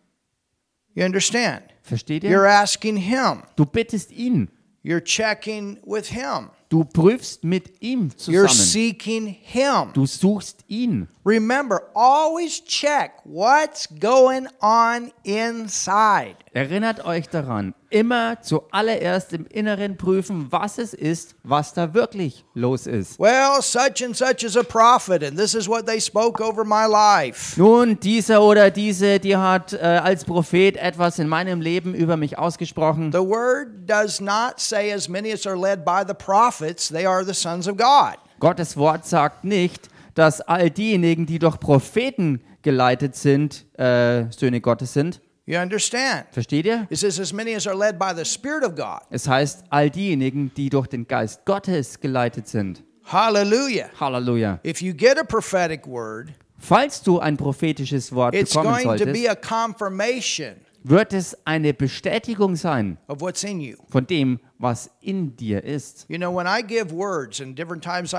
[0.94, 1.64] You understand?
[1.84, 2.50] Versteht You're ihr?
[2.52, 3.44] asking Him.
[3.56, 4.50] Du bittest ihn.
[4.84, 6.50] You're checking with Him.
[6.70, 8.48] Du prüfst mit ihm You're zusammen.
[8.50, 9.92] seeking Him.
[9.94, 11.08] Du suchst ihn.
[11.24, 16.36] Remember, always check what's going on inside.
[16.52, 22.88] Erinnert euch daran, immer zuallererst im Inneren prüfen, was es ist, was da wirklich los
[22.88, 23.20] ist.
[23.20, 26.88] Well, such and such is a prophet, and this is what they spoke over my
[26.88, 27.56] life.
[27.56, 32.40] Nun, dieser oder diese, die hat äh, als Prophet etwas in meinem Leben über mich
[32.40, 33.12] ausgesprochen.
[33.12, 37.24] The word does not say, as many as are led by the prophets, they are
[37.24, 38.18] the sons of God.
[38.40, 44.94] Gottes Wort sagt nicht, dass all diejenigen, die durch Propheten geleitet sind, äh, Söhne Gottes
[44.94, 45.22] sind.
[45.46, 46.26] You understand?
[46.32, 46.88] Versteht ihr?
[46.90, 49.02] It says, as many as are led by the Spirit of God.
[49.10, 52.84] Es heißt, all diejenigen, die durch den Geist Gottes geleitet sind.
[53.06, 53.90] Hallelujah.
[54.00, 54.60] Halleluja.
[54.64, 59.06] If you get a prophetic word, Falls du ein prophetisches Wort it's bekommen going to
[59.08, 66.06] be a confirmation wird es eine Bestätigung sein von dem, was in dir ist.
[66.10, 66.34] You know,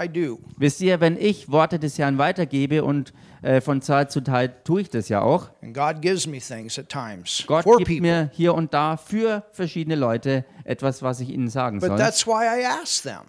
[0.09, 4.65] do, Wisst ihr, wenn ich Worte des Herrn weitergebe und äh, von Zeit zu Zeit
[4.65, 5.51] tue ich das ja auch,
[7.47, 8.01] Gott gibt people.
[8.01, 11.99] mir hier und da für verschiedene Leute etwas, was ich ihnen sagen But soll.
[11.99, 13.23] that's why I ask them.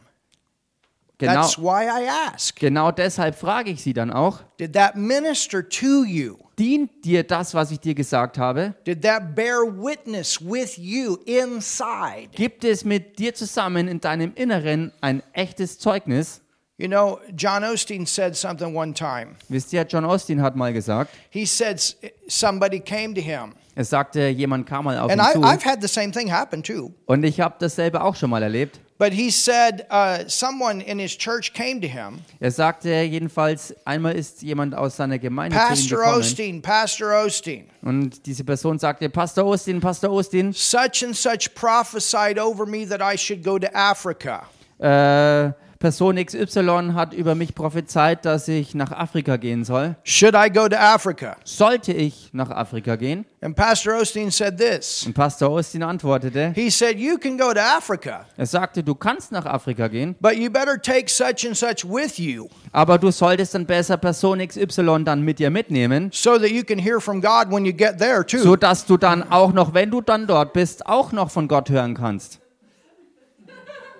[1.19, 2.59] Genau, That's why I ask.
[2.59, 6.35] genau deshalb frage ich sie dann auch, Did that minister to you?
[6.59, 8.73] Dient dir das, was ich dir gesagt habe?
[8.85, 12.29] Did that bear witness with you inside?
[12.35, 16.41] Gibt es mit dir zusammen in deinem Inneren ein echtes Zeugnis?
[16.77, 19.35] You know, John Osteen said something one time.
[19.47, 21.79] Wisst ihr, John Austin hat mal gesagt, He said
[22.27, 23.53] somebody came to him.
[23.75, 25.39] er sagte, jemand kam mal auf And ihn I, zu.
[25.43, 26.91] I've had the same thing happen too.
[27.05, 28.79] Und ich habe dasselbe auch schon mal erlebt.
[28.99, 32.21] But he said uh, someone in his church came to him.
[32.39, 36.19] Er sagte jedenfalls, einmal ist jemand aus seiner Gemeinde zu ihm Pastor gekommen.
[36.19, 42.37] Osteen, Pastor Osteen, Und diese Person sagte, Pastor Austin, Pastor Austin, such and such prophesied
[42.37, 44.47] over me that I should go to Africa.
[44.79, 45.51] äh,
[45.83, 49.97] Person XY hat über mich prophezeit, dass ich nach Afrika gehen soll.
[50.05, 51.35] Should I go to Africa?
[51.43, 53.25] Sollte ich nach Afrika gehen?
[53.41, 55.05] And Pastor Osteen said this.
[55.05, 59.33] Und Pastor Austin antwortete, He said, You can go to Africa, er sagte, du kannst
[59.33, 63.53] nach Afrika gehen, but you better take such and such with you aber du solltest
[63.53, 67.51] dann besser Person XY dann mit dir mitnehmen, so that you can hear from God
[67.51, 68.39] when you get there, too.
[68.39, 71.69] so dass du dann auch noch, wenn du dann dort bist, auch noch von Gott
[71.69, 72.39] hören kannst.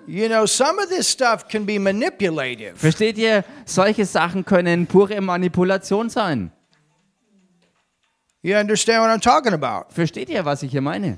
[0.05, 2.77] You know, some of this stuff can be manipulative.
[2.77, 3.43] Versteht ihr?
[3.65, 6.51] Solche Sachen können pure Manipulation sein.
[8.41, 9.93] You understand what I'm talking about?
[9.93, 11.17] Versteht ihr, was ich hier meine?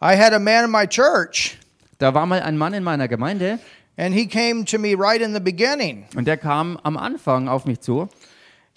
[0.00, 1.56] I had a man in my church,
[1.98, 3.58] Da war mal ein Mann in meiner Gemeinde
[3.96, 6.06] and he came to me right in the beginning.
[6.16, 8.08] und der kam am Anfang auf mich zu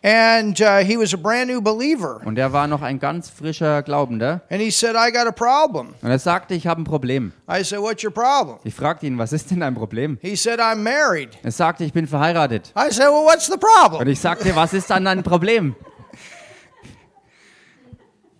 [0.03, 2.21] And uh, he was a brand new believer.
[2.25, 5.93] und er war noch ein ganz frischer Glaubender And he said, I got a problem.
[6.01, 7.33] und er sagte, ich habe ein Problem.
[7.47, 8.57] I said, What's your problem?
[8.63, 10.17] Ich fragte ihn, was ist denn dein Problem?
[10.21, 11.37] He said, I'm married.
[11.43, 12.73] Er sagte, ich bin verheiratet.
[12.75, 14.07] I said, Well, what's the Und problem?
[14.07, 15.75] ich sagte, was ist dann dein Problem?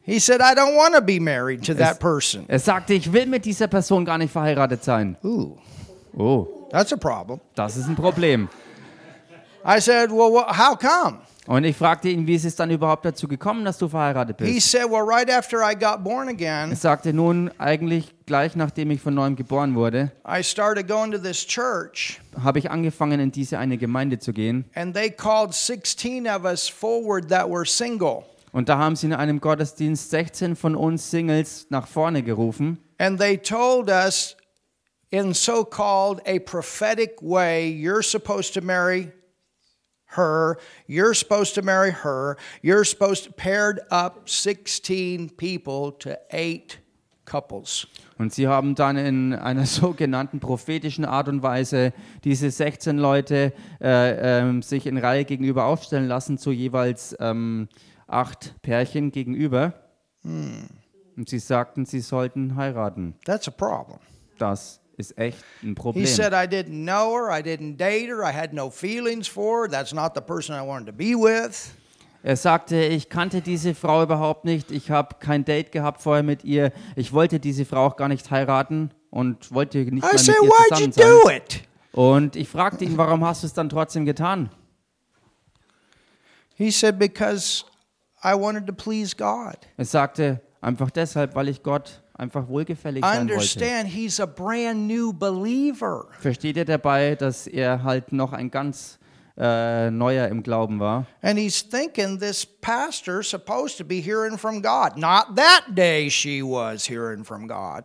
[0.03, 2.45] He said, I don't want to be married to that person.
[2.47, 5.15] Er sagte, ich will mit dieser Person gar nicht verheiratet sein.
[5.23, 5.57] Ooh,
[6.17, 7.39] Oh, that's a problem.
[7.53, 8.49] das ist ein Problem.
[9.63, 11.19] I said, Well, how come?
[11.51, 14.53] Und ich fragte ihn, wie ist es dann überhaupt dazu gekommen, dass du verheiratet He
[14.53, 14.71] bist?
[14.71, 19.01] said, Well, right after I got born Er again, sagte nun, eigentlich gleich nachdem ich
[19.01, 23.59] von neuem geboren wurde, I started going to this church, habe ich angefangen, in diese
[23.59, 24.63] eine Gemeinde zu gehen.
[24.75, 28.23] and they called 16 of us forward that were single.
[28.53, 32.77] Und da haben sie in einem Gottesdienst 16 von uns Singles nach vorne gerufen.
[32.97, 34.37] And they told us,
[35.09, 39.11] in so called a prophetic way, you're supposed to marry
[40.15, 46.79] her, you're supposed to marry her, you're supposed to paired up 16 people to eight
[47.25, 47.87] couples.
[48.17, 51.93] Und sie haben dann in einer sogenannten prophetischen Art und Weise
[52.23, 57.67] diese 16 Leute äh, ähm, sich in Reihe gegenüber aufstellen lassen, zu jeweils ähm,
[58.07, 59.73] acht Pärchen gegenüber.
[60.23, 63.15] Und sie sagten, sie sollten heiraten.
[63.25, 63.99] That's a problem.
[64.37, 66.05] Das ist echt ein He Problem.
[66.05, 69.69] said, I didn't know her, I didn't date her, I had no feelings for her,
[69.69, 71.71] that's not the person I wanted to be with.
[72.23, 76.43] Er sagte, ich kannte diese Frau überhaupt nicht, ich habe kein Date gehabt vorher mit
[76.43, 80.19] ihr, ich wollte diese Frau auch gar nicht heiraten und wollte nicht mehr I mit
[80.19, 81.21] said, ihr Why'd you zusammen sein.
[81.23, 81.63] do it?
[81.93, 84.49] Und ich fragte ihn, warum hast du es dann trotzdem getan?
[86.55, 87.65] He said, Because
[88.23, 89.57] I wanted to please God.
[89.77, 93.33] Er sagte, einfach deshalb, weil ich Gott einfach wohlgefällig sein wollte.
[93.33, 96.07] Understand, he's a brand new believer.
[96.19, 98.99] Versteht ihr dabei, dass er halt noch ein ganz
[99.37, 101.07] äh, neuer im Glauben war?
[101.21, 104.97] And he's thinking this pastor's supposed to be hearing from God.
[104.97, 107.83] Not that day she was hearing from God.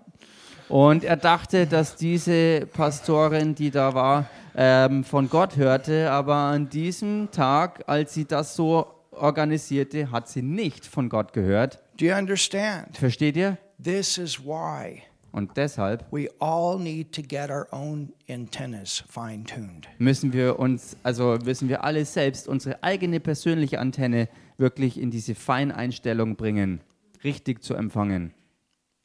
[0.69, 6.69] Und er dachte, dass diese Pastorin, die da war, ähm, von Gott hörte, aber an
[6.69, 11.79] diesem Tag, als sie das so organisierte, hat sie nicht von Gott gehört.
[11.99, 12.97] Do you understand?
[12.97, 13.59] Versteht ihr?
[13.83, 19.87] This is why Und deshalb we all need to get our own antennas fine tuned.
[19.99, 25.35] müssen wir uns, also müssen wir alle selbst unsere eigene persönliche Antenne wirklich in diese
[25.35, 26.81] Feineinstellung bringen,
[27.23, 28.33] richtig zu empfangen.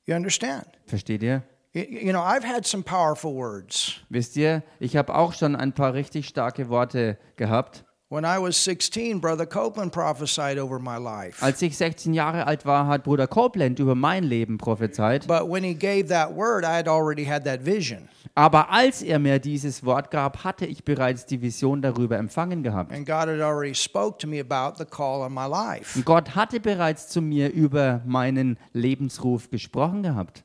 [0.06, 0.66] You understand?
[0.86, 1.44] Versteht ihr?
[1.74, 4.02] You know, I've had some powerful words.
[4.10, 7.86] Wisst ihr, ich habe auch schon ein paar richtig starke Worte gehabt.
[8.12, 11.42] When I was 16, Brother Copeland prophesied over my life.
[11.42, 15.26] Als ich 16 Jahre alt war, hat Bruder Copeland über mein Leben prophezeit.
[15.28, 18.10] But when he gave that word, I had already had that vision.
[18.36, 22.92] Aber als er mir dieses Wort gab, hatte ich bereits die Vision darüber empfangen gehabt.
[22.92, 25.98] And God had already spoke to me about the call on my life.
[25.98, 30.44] Und Gott hatte bereits zu mir über meinen Lebensruf gesprochen gehabt.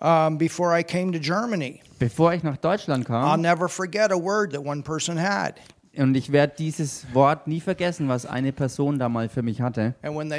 [0.00, 4.16] Um, before I came to Germany, Bevor ich nach Deutschland I'll kam, never forget a
[4.16, 5.54] word that one person had.
[5.96, 9.94] Und ich werde dieses Wort nie vergessen, was eine Person da mal für mich hatte.
[10.02, 10.32] Und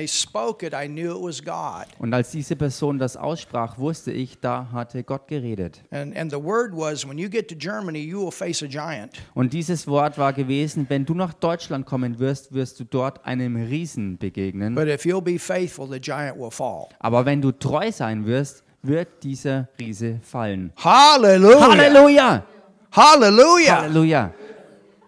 [2.14, 5.84] als diese Person das aussprach, wusste ich, da hatte Gott geredet.
[5.92, 9.12] And, and the word was when you get to Germany, you will face a giant.
[9.36, 13.56] Und dieses Wort war gewesen, wenn du nach Deutschland kommen wirst, wirst du dort einem
[13.56, 14.74] Riesen begegnen.
[14.74, 16.88] But if you'll be faithful, the giant will fall.
[17.00, 20.74] Aber wenn du treu sein wirst, wird dieser Riese fallen.
[20.84, 21.72] Hallelujah.
[21.72, 22.44] Halleluja!
[22.92, 23.82] Hallelujah.
[23.82, 24.34] Halleluja!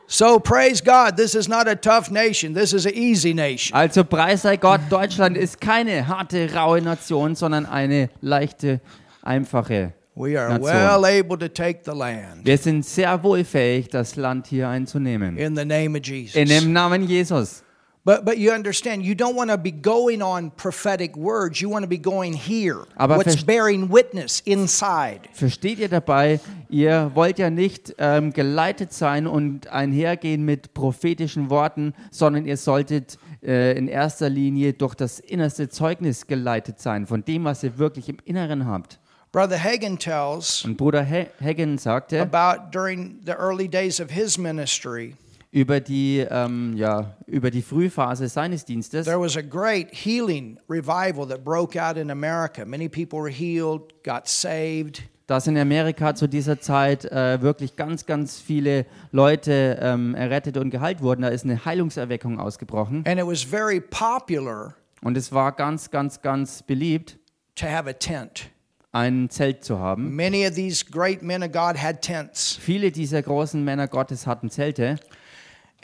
[0.07, 1.17] So praise God.
[1.17, 2.53] This is not a tough nation.
[2.53, 3.75] This is an easy nation.
[3.75, 8.81] Also preis sei Gott, Deutschland ist keine harte, raue Nation, sondern eine leichte,
[9.23, 10.63] einfache We are Nation.
[10.63, 15.37] well able to take the land Wir sind sehr wohl fähig, das Land hier einzunehmen.
[15.37, 16.33] in the name of In Jesus.
[16.49, 17.63] dem Namen Jesus.
[18.05, 21.59] But, but you understand, you don't want to be going on prophetic words.
[21.59, 22.85] You want to be going here.
[22.97, 25.21] Aber What's verst- bearing witness inside.
[25.33, 26.39] Versteht ihr dabei,
[26.69, 33.17] ihr wollt ja nicht ähm, geleitet sein und einhergehen mit prophetischen Worten, sondern ihr solltet
[33.41, 38.07] äh, in erster Linie durch das innerste Zeugnis geleitet sein, von dem, was ihr wirklich
[38.07, 38.99] im Inneren habt.
[39.31, 44.37] Brother Hagen tells Und Bruder He Hagen sagte about during the early days of his
[44.37, 45.15] ministry,
[45.51, 51.27] über die, ähm, ja, über die Frühphase seines Dienstes, there was a great healing revival
[51.27, 52.65] that broke out in America.
[52.65, 55.03] Many people were healed, got saved.
[55.27, 60.69] dass in Amerika zu dieser Zeit äh, wirklich ganz, ganz viele Leute ähm, errettet und
[60.69, 61.23] geheilt wurden.
[61.23, 63.03] Da ist eine Heilungserweckung ausgebrochen.
[63.07, 67.17] And it was very popular Und es war ganz, ganz, ganz beliebt,
[67.55, 68.49] to have a tent.
[68.91, 70.15] ein Zelt zu haben.
[70.15, 72.57] Many of these great men of God had tents.
[72.61, 74.97] Viele dieser großen Männer Gottes hatten Zelte.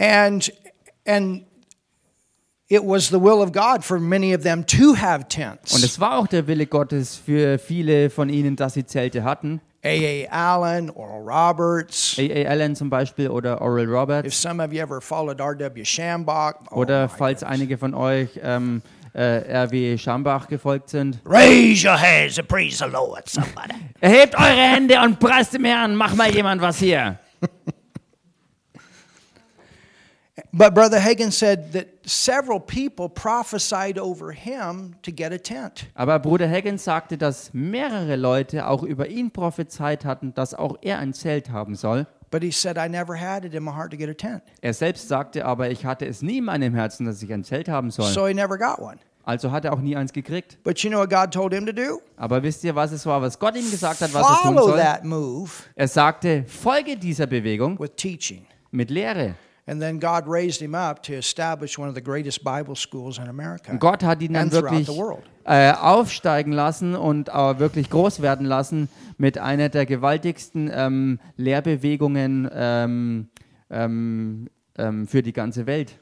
[0.02, 0.52] And
[1.06, 1.44] and
[2.68, 5.84] it was the will of God for many of them to have Und tents.
[5.84, 9.62] es war auch der Wille Gottes für viele von ihnen, dass sie Zelte hatten.
[9.84, 10.28] A.A.
[10.58, 12.16] Allen, Oral Roberts.
[12.18, 12.48] A.A.
[12.50, 14.42] Allen zum Beispiel oder Oral If Roberts.
[14.42, 15.84] some of you ever followed R.W.
[15.86, 18.82] Shambach, oh Oder falls einige von euch ähm,
[19.14, 19.98] äh, R.W.
[19.98, 21.20] Schambach gefolgt sind.
[21.26, 23.76] raise your hands and praise the Lord, somebody.
[24.00, 25.96] Erhebt eure Hände und preist dem Herrn.
[25.96, 27.20] Mach mal jemand was hier.
[30.52, 35.88] but Brother Hagen said that several people prophesied over him to get a tent.
[35.96, 41.00] Aber Bruder Hagen sagte, dass mehrere Leute auch über ihn prophezeit hatten, dass auch er
[41.00, 42.08] ein Zelt haben soll.
[42.30, 44.42] But he said, I never had it in my heart to get a tent.
[44.62, 47.68] Er selbst sagte aber, ich hatte es nie in meinem Herzen, dass ich ein Zelt
[47.68, 48.10] haben soll.
[48.12, 48.98] So he never got one.
[49.24, 50.58] Also hat er auch nie eins gekriegt.
[50.64, 52.02] But you know what God told him to do?
[52.18, 54.68] Aber wisst ihr, was es war, was Gott ihm gesagt hat, was er tun Follow
[54.70, 54.78] soll?
[54.80, 58.46] that move Er sagte, folge dieser Bewegung with teaching.
[58.72, 59.36] mit Lehre.
[59.68, 63.28] And then God raised him up to establish one of the greatest Bible schools in
[63.28, 63.72] America.
[63.72, 64.90] Und Gott hat ihn dann wirklich
[65.46, 72.50] äh, aufsteigen lassen und äh, wirklich groß werden lassen mit einer der gewaltigsten ähm, Lehrbewegungen
[72.54, 73.30] ähm,
[73.70, 76.00] ähm, ähm, für die ganze Welt.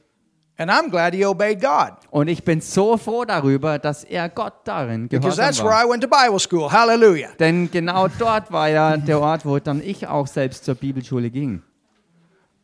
[0.57, 4.55] And I'm glad he obeyed God Und ich bin so froh darüber, dass er Gott
[4.65, 5.85] darin because gehorsam that's where war.
[5.85, 6.69] I went to Bible school.
[6.69, 7.29] Hallelujah.
[7.39, 11.61] Denn genau dort war ja der Ort, wo dann ich auch selbst zur Bibelschule ging.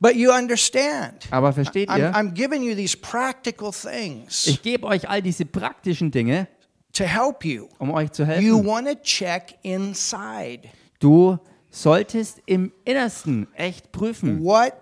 [0.06, 1.28] But you understand.
[1.32, 2.12] Aber versteht I'm, ihr?
[2.14, 6.48] I'm giving you these practical things Ich gebe euch all diese praktischen Dinge,
[6.94, 7.68] to help you.
[7.80, 8.66] um euch zu You helfen.
[8.66, 10.70] want to check inside.
[11.00, 11.40] Du
[11.72, 14.44] solltest im Innersten echt prüfen.
[14.44, 14.74] What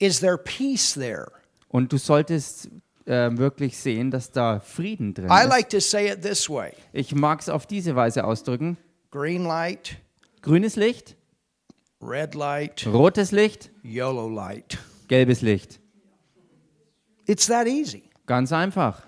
[0.00, 1.30] is there peace there?
[1.68, 2.68] Und du solltest
[3.04, 5.48] äh, wirklich sehen, dass da Frieden drin I ist.
[5.48, 8.78] like to say it this way Ich mag es auf diese Weise ausdrücken.
[9.12, 9.96] green light,
[10.42, 11.16] Grünes Licht,
[12.00, 14.78] red light, rotes Licht, yellow light.
[15.08, 15.78] gelbes Licht.
[17.26, 18.04] It's that easy.
[18.26, 19.02] Ganz einfach.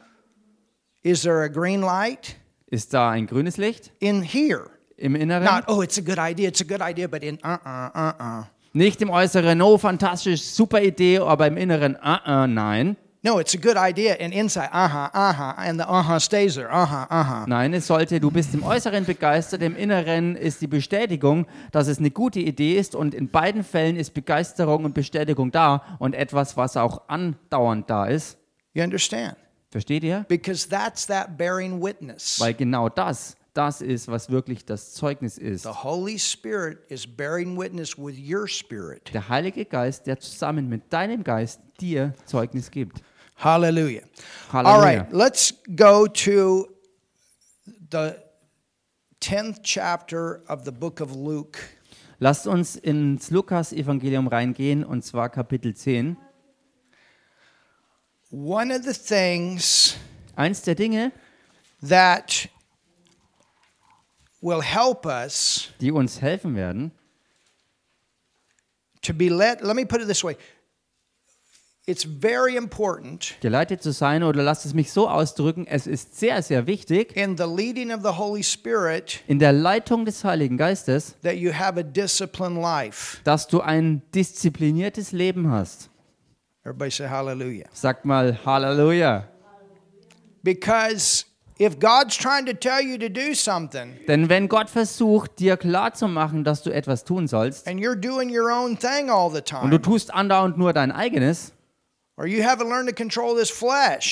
[1.02, 2.36] Is there a green light?
[2.66, 4.70] Ist da ein grünes Licht In here.
[4.96, 5.44] im Inneren?
[5.44, 8.12] Not, oh, it's a good idea, it's a good idea, but in uh uh, uh
[8.20, 8.44] uh.
[8.72, 12.96] Nicht im Äußeren, oh, fantastisch, super Idee, aber im Inneren, uh -uh, nein.
[13.22, 16.18] No, it's a good idea, and inside, uh huh, uh huh, and the uh huh
[16.18, 17.44] stays there, uh huh.
[17.46, 21.98] Nein, es sollte, du bist im Äußeren begeistert, im Inneren ist die Bestätigung, dass es
[21.98, 26.56] eine gute Idee ist und in beiden Fällen ist Begeisterung und Bestätigung da und etwas,
[26.56, 28.38] was auch andauernd da ist.
[28.72, 29.36] You understand?
[29.70, 30.24] Versteht ihr?
[30.26, 32.40] Because that's that bearing witness.
[32.40, 35.64] Weil genau das, das ist, was wirklich das Zeugnis ist.
[35.64, 39.12] The Holy Spirit is bearing witness with your spirit.
[39.12, 43.02] Der Heilige Geist, der zusammen mit deinem Geist dir Zeugnis gibt.
[43.40, 44.02] Hallelujah.
[44.52, 44.82] All Halleluja.
[44.82, 46.68] right, let's go to
[47.88, 48.22] the
[49.22, 51.58] 10th chapter of the book of Luke.
[52.20, 56.18] Lasst uns ins Lukas-Evangelium reingehen, und zwar Kapitel 10.
[58.30, 59.96] One of the things
[60.36, 61.10] Eins der Dinge,
[61.80, 62.46] that
[64.42, 66.92] will help us die uns helfen werden,
[69.00, 70.36] to be led, let me put it this way.
[71.86, 76.42] It's very important geleitet zu sein, oder lasst es mich so ausdrücken, es ist sehr,
[76.42, 81.16] sehr wichtig, in the leading of the Holy Spirit in der Leitung des Heiligen Geistes,
[81.22, 83.18] that you have a disciplined life.
[83.24, 85.88] dass du ein diszipliniertes Leben hast.
[86.64, 87.66] Everybody say hallelujah.
[87.72, 89.24] Sagt mal Halleluja.
[90.42, 91.24] Because
[91.58, 96.44] if God's trying to tell you to do something Denn wenn Gott versucht, dir klarzumachen,
[96.44, 99.78] dass du etwas tun sollst, and you're doing your own thing all the und du
[99.78, 101.52] time, tust andauernd nur dein eigenes,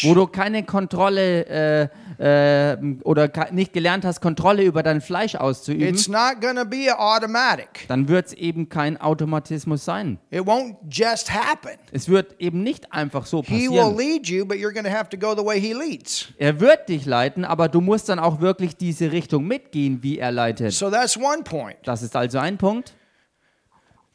[0.04, 5.86] wo du keine Kontrolle äh, äh, oder nicht gelernt hast, Kontrolle über dein Fleisch auszuüben,
[5.88, 7.84] it's not to be automatic.
[7.88, 10.18] dann wird es eben kein Automatismus sein.
[10.30, 11.78] It won't just happen.
[11.92, 13.96] Es wird eben nicht einfach so He will passieren.
[13.96, 16.28] lead you, but you're to have to go the way He leads.
[16.38, 20.32] Er wird dich leiten, aber du musst dann auch wirklich diese Richtung mitgehen, wie er
[20.32, 20.72] leitet.
[20.72, 21.76] So that's one point.
[21.84, 22.94] Das ist also ein Punkt.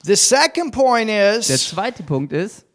[0.05, 2.65] The second point Der is zweite Punkt ist,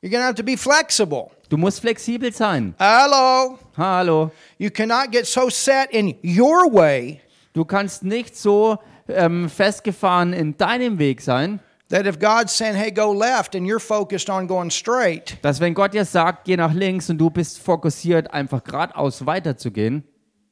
[0.00, 1.30] you're to have to be flexible.
[1.48, 2.74] du musst flexibel sein.
[2.78, 3.58] Hello.
[3.76, 4.30] Hallo.
[4.58, 7.20] You cannot get so set in your way
[7.58, 8.78] Du kannst nicht so
[9.08, 13.80] ähm, festgefahren in deinem Weg sein, that if God's saying, hey, go left, and you're
[13.80, 17.58] focused on going straight, dass wenn Gott dir sagt, geh nach links und du bist
[17.58, 20.04] fokussiert, einfach geradeaus weiterzugehen,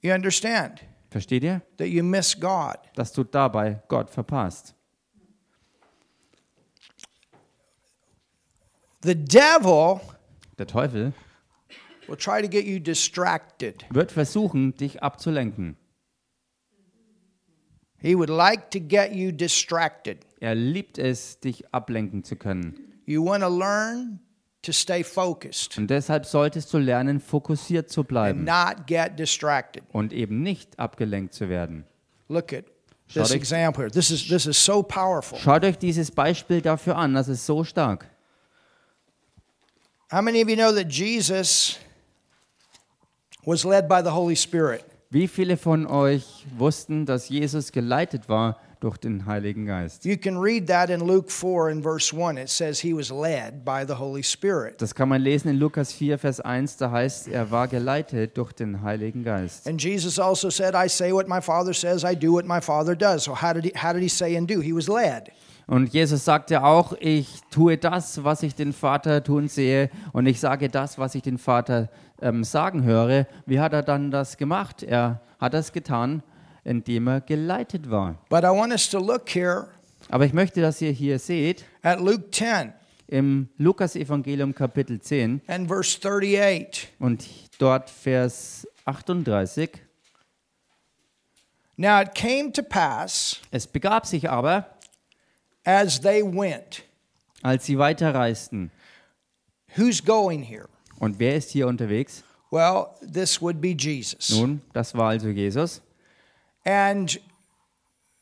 [0.03, 1.63] you understand versteht ihr?
[1.77, 2.77] that you miss God.
[2.95, 4.75] Dass du dabei Gott verpasst.
[9.07, 10.01] The devil
[10.59, 11.13] Der Teufel
[12.09, 13.85] will try to get you distracted.
[13.91, 15.77] wird versuchen, dich abzulenken.
[17.99, 20.19] He would like to get you distracted.
[20.41, 22.75] Er liebt es, dich ablenken zu können.
[23.07, 24.19] You want to learn
[24.63, 29.85] to stay focused Und deshalb solltest du lernen, fokussiert zu and bleiben not get distracted.
[29.93, 31.85] und eben nicht abgelenkt zu werden.
[32.29, 32.65] Look at
[33.15, 33.91] this example here.
[33.93, 35.39] This is this is so powerful.
[35.39, 38.11] Schaut euch dieses Beispiel dafür an, das ist so stark.
[40.09, 41.81] How many of you know that Jesus
[43.45, 44.85] was led by the Holy Spirit?
[45.11, 50.05] Wie viele von euch wussten, dass Jesus geleitet war durch den Heiligen Geist?
[50.05, 52.39] You can read that in Luke 4 in verse 1.
[52.39, 54.81] It says he was led by the Holy Spirit.
[54.81, 58.53] Das kann man lesen in Lukas 4, Vers 1, da heißt, er war geleitet durch
[58.53, 59.67] den Heiligen Geist.
[59.67, 62.95] And Jesus also said, I say what my Father says, I do what my Father
[62.95, 63.25] does.
[63.25, 64.61] So how did he, how did he say and do?
[64.61, 65.33] He was led.
[65.67, 70.39] Und Jesus sagte auch, ich tue das, was ich den Vater tun sehe und ich
[70.39, 71.89] sage das, was ich den Vater
[72.23, 73.27] ähm, sagen höre.
[73.47, 74.85] Wie hat er dann das gemacht?
[74.85, 76.23] Er hat das getan,
[76.63, 78.15] indem er geleitet war.
[78.29, 79.67] But I want us to look here
[80.09, 82.73] Aber ich möchte, dass ihr hier seht, at Luke 10.
[83.09, 86.93] im Lukas-Evangelium Kapitel 10 and verse 38.
[87.01, 87.25] und
[87.59, 89.71] dort Vers 38.
[91.77, 94.76] Now it came to pass Es begab sich aber,
[95.67, 96.83] as they went.
[97.43, 98.71] als sie weiterreisten.
[99.77, 100.69] Who's going here?
[100.99, 102.25] Und wer ist hier unterwegs?
[102.51, 104.31] Well, this would be Jesus.
[104.31, 105.83] Nun, das war also Jesus.
[106.65, 107.21] And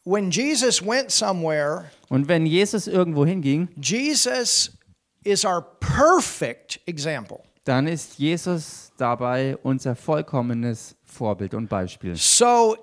[0.05, 4.77] when Jesus went somewhere, Und wenn Jesus irgendwo hinging, Jesus
[5.23, 7.41] is our perfect example.
[7.65, 12.17] dann ist Jesus dabei unser vollkommenes Vorbild und Beispiel.
[12.17, 12.77] So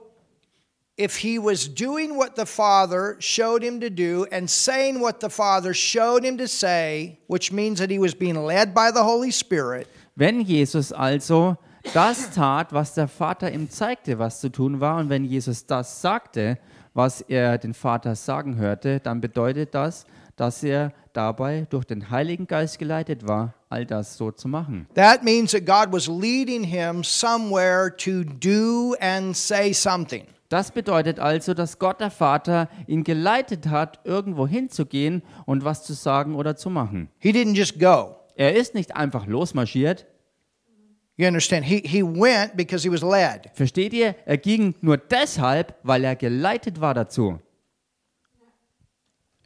[1.01, 5.29] if he was doing what the Father showed him to do and saying what the
[5.29, 9.31] Father showed him to say, which means that he was being led by the Holy
[9.31, 11.57] Spirit, Wenn Jesus also
[11.93, 16.01] das tat, was der Vater ihm zeigte, was zu tun war, und wenn Jesus das
[16.01, 16.57] sagte,
[16.93, 22.45] was er den Vater sagen hörte, dann bedeutet das, dass er dabei durch den Heiligen
[22.45, 24.87] Geist geleitet war, all das so zu machen.
[24.95, 30.25] that means that God was leading him somewhere to do and say something.
[30.51, 35.93] Das bedeutet also, dass Gott der Vater ihn geleitet hat, irgendwo hinzugehen und was zu
[35.93, 37.07] sagen oder zu machen.
[37.19, 38.17] He didn't just go.
[38.35, 40.05] Er ist nicht einfach losmarschiert.
[41.15, 41.63] You understand?
[41.63, 43.49] He, he went because he was led.
[43.53, 44.13] Versteht ihr?
[44.25, 47.39] Er ging nur deshalb, weil er geleitet war dazu.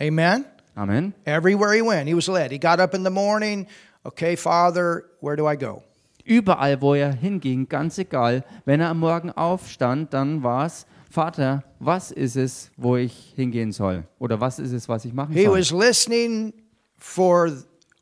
[0.02, 0.46] Amen?
[0.74, 1.14] Amen.
[1.26, 2.52] Everywhere he went, he was led.
[2.52, 3.68] He got up in the morning.
[4.04, 5.84] Okay, Father, where do I go?
[6.24, 11.64] Überall, wo er hinging, ganz egal, wenn er am Morgen aufstand, dann war es, Vater,
[11.80, 14.04] was ist es, wo ich hingehen soll?
[14.20, 15.58] Oder was ist es, was ich machen He soll?
[15.58, 16.54] was listening
[16.98, 17.50] for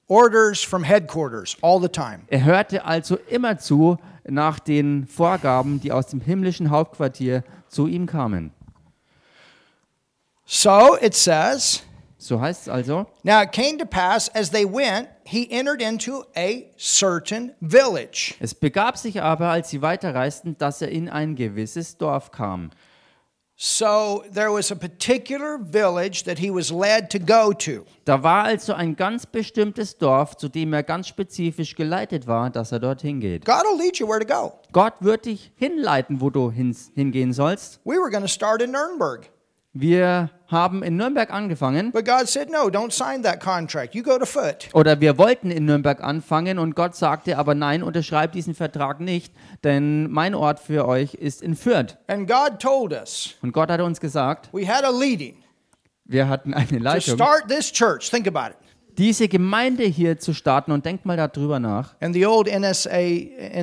[0.07, 2.21] orders from headquarters all the time.
[2.27, 3.97] Er hörte also immer zu
[4.27, 8.51] nach den Vorgaben, die aus dem himmlischen Hauptquartier zu ihm kamen.
[10.45, 11.83] So it says,
[12.17, 16.23] So heißt es also, Now it came to pass as they went, he entered into
[16.35, 18.33] a certain village.
[18.39, 22.71] es begab sich aber, als sie weiterreisten, dass er in ein gewisses Dorf kam.
[23.65, 27.85] So there was a particular village that he was led to go to.
[28.03, 32.73] Da war also ein ganz bestimmtes Dorf, zu dem er ganz spezifisch geleitet war, dass
[32.73, 33.45] er dorthin geht.
[33.45, 34.59] God will lead you where to go.
[34.73, 37.79] Gott wird dich hinleiten, wo du hin, hingehen sollst.
[37.85, 39.29] We were going to start in Nuremberg,
[39.75, 43.95] Wir haben in Nürnberg angefangen but God said, No, don't sign that contract.
[43.95, 44.69] You go to foot.
[44.73, 49.33] oder wir wollten in Nürnberg anfangen und Gott sagte aber nein, unterschreibt diesen Vertrag nicht,
[49.63, 51.97] denn mein Ort für euch ist in Fürth.
[52.05, 55.37] And God told us, Und Gott hat uns gesagt, we had a leading
[56.05, 58.11] wir hatten eine to Leitung, start this church.
[58.11, 58.57] Think about it.
[58.97, 61.95] diese Gemeinde hier zu starten und denkt mal darüber nach.
[61.99, 62.99] In the old NSA,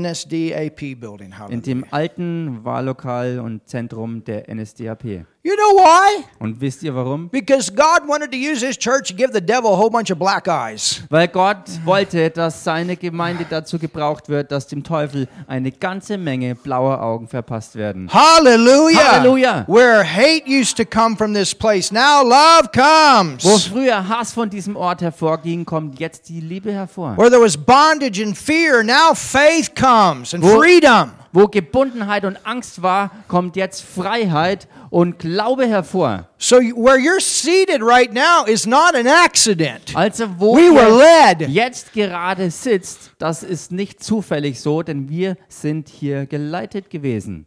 [0.01, 1.33] NSDAP building.
[1.51, 5.27] In dem alten Wahllokal und Zentrum der NSDAP.
[5.43, 6.25] You know why?
[6.39, 7.31] Und wisst ihr warum?
[7.31, 10.19] Because God wanted to use his church to give the devil a whole bunch of
[10.19, 11.03] black eyes.
[11.09, 16.55] Weil Gott wollte, dass seine Gemeinde dazu gebraucht wird, dass dem Teufel eine ganze Menge
[16.55, 18.11] blauer Augen verpasst werden.
[18.13, 19.13] Hallelujah.
[19.13, 19.65] Hallelujah.
[19.67, 23.43] Where hate used to come from this place, now love comes.
[23.43, 27.17] Wo früher Hass von diesem Ort hervorging, kommt jetzt die Liebe hervor.
[27.17, 31.13] Where there was bondage and fear, now faith comes and Wo- freedom.
[31.33, 36.29] Wo Gebundenheit und Angst war, kommt jetzt Freiheit und Glaube hervor.
[36.39, 39.95] So where you're seated right now is not an accident.
[39.95, 41.49] Also wo We were led.
[41.49, 47.47] jetzt gerade sitzt, das ist nicht zufällig so, denn wir sind hier geleitet gewesen.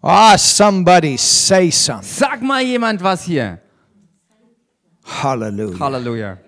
[0.00, 2.08] Ah, somebody say something.
[2.08, 3.60] Sag mal jemand was hier.
[5.04, 5.78] Hallelujah.
[5.78, 6.38] Halleluja.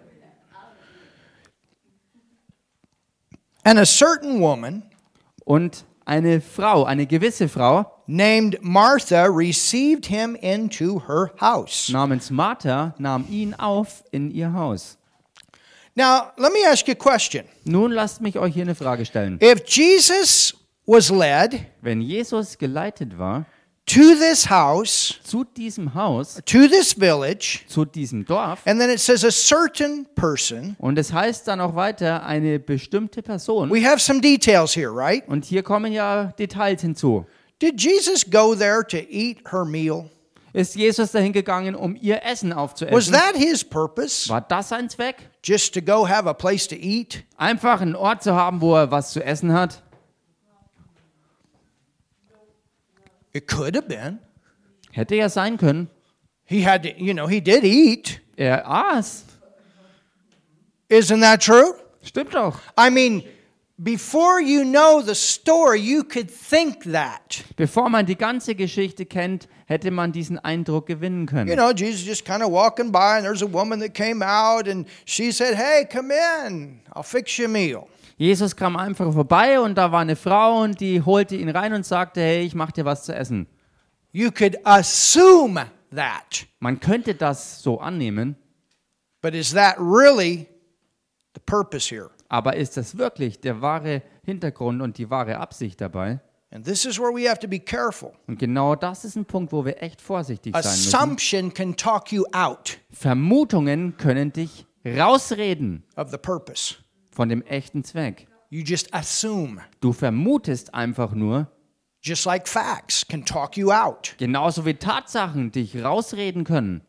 [3.64, 4.82] And a certain woman
[5.48, 11.90] Und eine Frau, eine gewisse Frau named Martha received him into her house.
[11.90, 14.96] namens Martha nahm ihn auf in ihr Haus.
[15.94, 17.44] Now, let me ask you a question.
[17.64, 19.38] Nun lasst mich euch hier eine Frage stellen.
[19.42, 20.54] If Jesus
[20.86, 23.44] was led Wenn Jesus geleitet war
[23.88, 29.00] to this house, zu diesem Haus, to this village, zu diesem Dorf, and then it
[29.00, 33.98] says a certain person, und es heißt dann auch weiter eine bestimmte Person, we have
[33.98, 35.26] some details here, right?
[35.28, 37.26] und hier kommen ja Details hinzu.
[37.60, 40.08] Did Jesus go there to eat her meal?
[40.52, 43.12] Ist Jesus dahin gegangen, um ihr Essen Was aufzuessen?
[43.12, 44.28] that his purpose?
[44.28, 45.16] War das sein Zweck?
[45.44, 47.24] Just to go have a place to eat?
[47.36, 49.82] Einfach einen Ort zu haben, wo er was zu essen hat?
[53.32, 54.20] It could have been.
[54.92, 55.88] Hätte ja sein können.
[56.44, 58.20] He had to, you know, he did eat.
[58.38, 59.24] Er aß.
[60.88, 61.74] Isn't that true?
[62.02, 62.58] Stimmt doch.
[62.76, 63.22] I mean,
[63.82, 67.44] before you know the story, you could think that.
[67.56, 71.48] Bevor man die ganze Geschichte kennt, hätte man diesen Eindruck gewinnen können.
[71.48, 74.66] You know, Jesus just kind of walking by, and there's a woman that came out,
[74.66, 77.88] and she said, Hey, come in, I'll fix you a meal.
[78.18, 81.86] Jesus kam einfach vorbei und da war eine Frau und die holte ihn rein und
[81.86, 83.46] sagte, hey, ich mach dir was zu essen.
[84.12, 86.46] You could assume that.
[86.58, 88.36] Man könnte das so annehmen,
[89.20, 90.46] But is that really
[91.34, 92.10] the purpose here?
[92.28, 96.20] aber ist das wirklich der wahre Hintergrund und die wahre Absicht dabei?
[96.50, 98.12] And this is where we have to be careful.
[98.26, 100.94] Und genau das ist ein Punkt, wo wir echt vorsichtig sein müssen.
[100.94, 106.76] Assumption can talk you out Vermutungen können dich rausreden of the purpose.
[107.18, 108.28] Von dem echten Zweck.
[108.48, 109.60] You just assume.
[109.80, 111.50] Du vermutest einfach nur,
[112.00, 114.14] Just like facts can talk you out.
[114.18, 116.80] genauso wie Tatsachen dich rausreden können.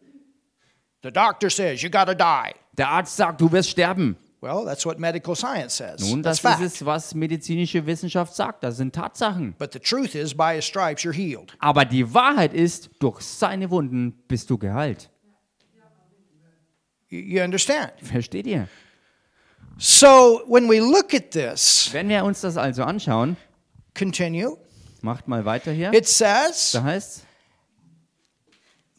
[1.01, 2.53] The doctor says you got to die.
[2.77, 4.17] Der Arzt sagt, du wirst sterben.
[4.39, 5.99] Well, that's what medical science says.
[5.99, 6.81] Nun, that's das ist fact.
[6.81, 8.63] es, was medizinische Wissenschaft sagt.
[8.63, 9.55] Das sind Tatsachen.
[9.57, 11.57] But the truth is, by his stripes, you're healed.
[11.57, 15.09] Aber die Wahrheit ist, durch seine Wunden bist du geheilt.
[17.09, 17.93] You understand?
[18.03, 18.67] Versteht ihr?
[19.81, 23.37] So when we look at this, Wenn wir uns das also anschauen,
[23.97, 24.57] continue.
[25.01, 25.93] macht mal weiter hier.
[25.93, 27.23] It says Da heißt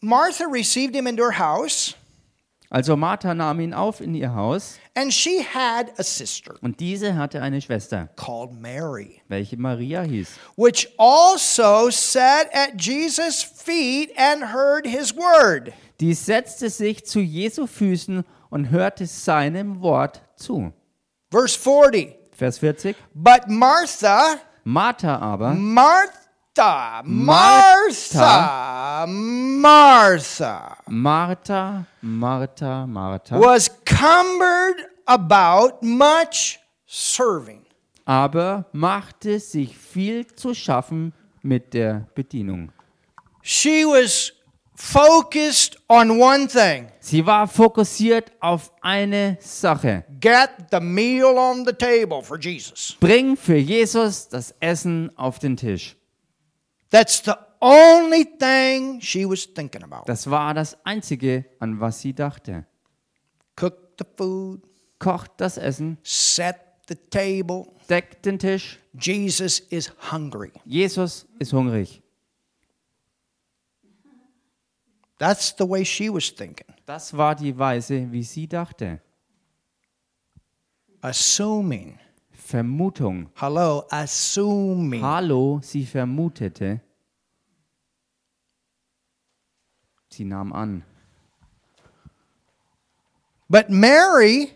[0.01, 1.93] Martha received him into her house,
[2.71, 7.15] also Martha nahm ihn auf in ihr Haus and she had a sister und diese
[7.15, 10.29] hatte eine Schwester, called Mary, welche Maria hieß.
[10.55, 15.71] which also sat at Jesus' feet and heard his word.
[15.99, 20.73] Die setzte sich zu Jesu Füßen und hörte seinem Wort zu.
[21.31, 22.15] Verse 40.
[22.33, 22.95] Vers 40.
[23.13, 37.65] But Martha, Martha aber Martha, Martha, Martha Martha, Martha, Martha, was cumbered about much serving.
[38.05, 42.71] aber machte sich viel zu schaffen mit der Bedienung.
[43.41, 44.33] She was
[44.81, 50.03] focused on one thing Sie war fokussiert auf eine Sache.
[50.19, 52.95] get the meal on the table for Jesus.
[52.99, 55.95] Bring für Jesus das Essen auf den Tisch.
[56.89, 60.03] That's the only thing she was thinking about.
[60.07, 62.65] Das war das Einzige, an was sie dachte.
[63.59, 64.61] Cook the food,
[64.99, 66.55] Kocht das Essen, set
[66.87, 67.67] the table.
[67.89, 68.79] deckt den Tisch.
[68.93, 70.51] Jesus is hungry.
[70.65, 72.00] Jesus ist hungrig.
[75.21, 76.65] That's the way she was thinking.
[76.87, 78.99] Das war die Weise, wie sie dachte.
[80.99, 81.99] Assuming.
[82.31, 83.29] Vermutung.
[83.35, 85.03] Hello, assuming.
[85.03, 86.81] Hallo, sie vermutete.
[90.09, 90.83] Sie nahm an.
[93.47, 94.49] But Mary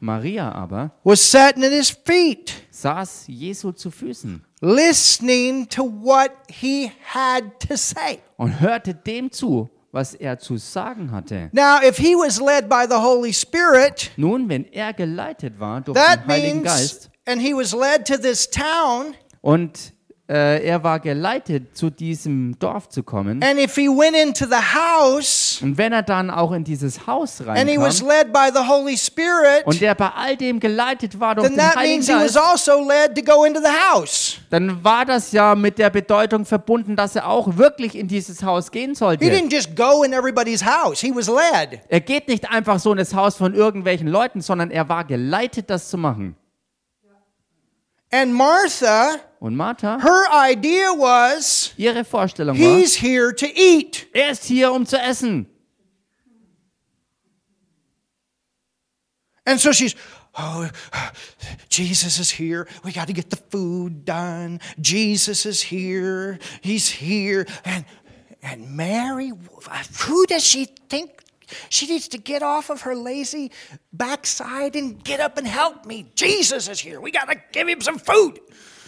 [0.00, 6.90] Maria aber was sitting at his feet, saß Jesu zu Füßen listening to what he
[7.12, 8.20] had to say.
[8.38, 11.50] und hörte dem zu, was er zu sagen hatte.
[11.52, 15.96] Now, if he was led by the Holy Spirit, Nun, wenn er geleitet war durch
[15.98, 19.92] that den Heiligen means, Geist and he was led to this town, und
[20.30, 24.56] äh, er war geleitet, zu diesem Dorf zu kommen, and if he went into the
[24.56, 28.50] house, und wenn er dann auch in dieses Haus and he was reinkam led by
[28.52, 31.94] the Holy Spirit, und er bei all dem geleitet war durch then den that Heiligen
[31.94, 34.36] means he was Geist, also led to go into the house.
[34.50, 38.70] dann war das ja mit der Bedeutung verbunden, dass er auch wirklich in dieses Haus
[38.70, 39.24] gehen He sollte.
[39.24, 41.80] didn't just go in everybody's house, he was led.
[41.88, 45.70] Er geht nicht einfach so in das Haus von irgendwelchen Leuten, sondern er war geleitet,
[45.70, 46.36] das zu machen.
[48.10, 54.06] And Martha, Und Martha, her idea was ihre Vorstellung war, he's here to eat.
[54.12, 55.46] er ist hier, um zu essen.
[59.46, 59.94] And so she's,
[60.36, 60.68] oh,
[61.70, 62.66] Jesus is here.
[62.84, 64.60] We got to get the food done.
[64.80, 66.38] Jesus is here.
[66.60, 67.46] He's here.
[67.64, 67.86] And
[68.42, 69.32] and Mary,
[70.00, 71.22] who does she think
[71.70, 73.50] she needs to get off of her lazy
[73.92, 76.10] backside and get up and help me?
[76.14, 77.00] Jesus is here.
[77.00, 78.38] We got to give him some food.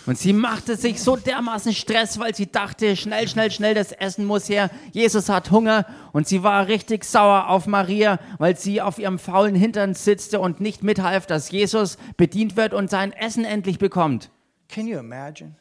[0.07, 4.25] Und sie machte sich so dermaßen Stress, weil sie dachte, schnell, schnell, schnell, das Essen
[4.25, 4.71] muss her.
[4.93, 9.55] Jesus hat Hunger und sie war richtig sauer auf Maria, weil sie auf ihrem faulen
[9.55, 14.31] Hintern sitzte und nicht mithalf, dass Jesus bedient wird und sein Essen endlich bekommt.
[14.69, 15.57] Can you imagine?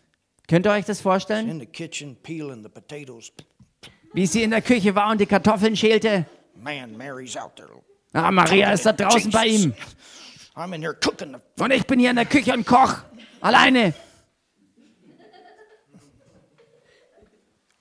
[0.47, 1.49] Könnt ihr euch das vorstellen?
[1.49, 3.31] In the kitchen peeling the potatoes.
[4.13, 6.25] Wie sie in der Küche war und die Kartoffeln schälte.
[6.55, 7.69] Man, Mary's out there.
[8.13, 9.73] Ah, Maria ist da draußen bei ihm.
[10.55, 12.97] I'm in there cooking the Und ich bin hier in der Küche und koch.
[13.41, 13.93] Alleine.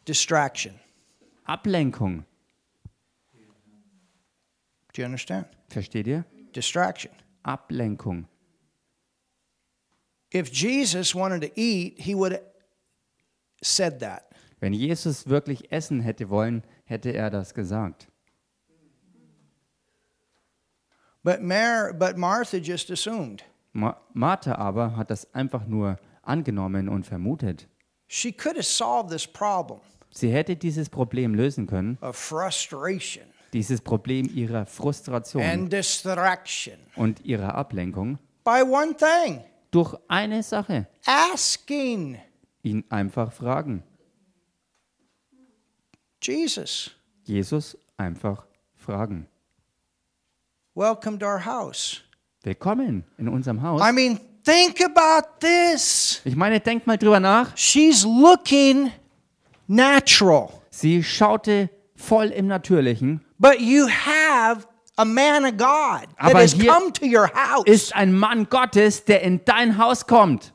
[0.08, 0.74] Distraction.
[1.46, 2.24] Ablenkung.
[4.94, 5.46] Do you understand?
[5.68, 6.24] Versteht ihr?
[6.52, 7.10] Distraction.
[7.44, 8.26] Ablenkung.
[10.30, 12.42] If Jesus wanted to eat, he would have
[13.62, 14.32] said that.
[14.60, 18.08] Wenn Jesus wirklich essen hätte wollen, hätte er das gesagt.
[21.22, 23.44] But, Mar- but Martha just assumed.
[23.72, 27.68] Ma Martha aber hat das einfach nur angenommen und vermutet.
[28.06, 29.80] She could have solved this problem
[30.10, 31.98] Sie hätte dieses Problem lösen können,
[33.52, 35.68] dieses Problem ihrer Frustration
[36.96, 42.18] und ihrer Ablenkung, by one thing durch eine Sache, asking
[42.62, 43.82] ihn einfach fragen.
[46.22, 46.90] Jesus,
[47.24, 49.28] Jesus einfach fragen.
[50.74, 52.02] welcome to our house.
[52.44, 53.82] Willkommen in unserem Haus.
[53.82, 56.20] I mean, think about this.
[56.24, 57.56] Ich meine, denkt mal drüber nach.
[57.56, 58.90] She's looking
[59.68, 64.66] natural, Sie schaute voll im Natürlichen, but you have
[64.96, 67.64] a man of God that Aber has hier come to your house.
[67.66, 70.52] ist ein Mann Gottes, der in dein Haus kommt.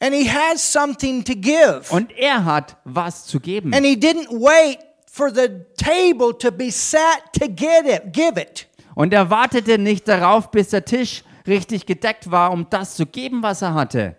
[0.00, 1.90] and he has something to give.
[1.90, 3.72] Und er hat was zu geben.
[3.72, 4.78] And he didn't wait
[5.10, 8.66] for the table to be set to get it, give it.
[8.94, 13.42] Und er wartete nicht darauf, bis der Tisch richtig gedeckt war, um das zu geben,
[13.42, 14.16] was er hatte.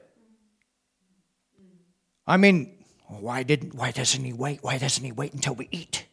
[2.27, 2.74] I mean,
[3.07, 4.63] why didn't why doesn't he wait?
[4.63, 6.05] Why doesn't he wait until we eat?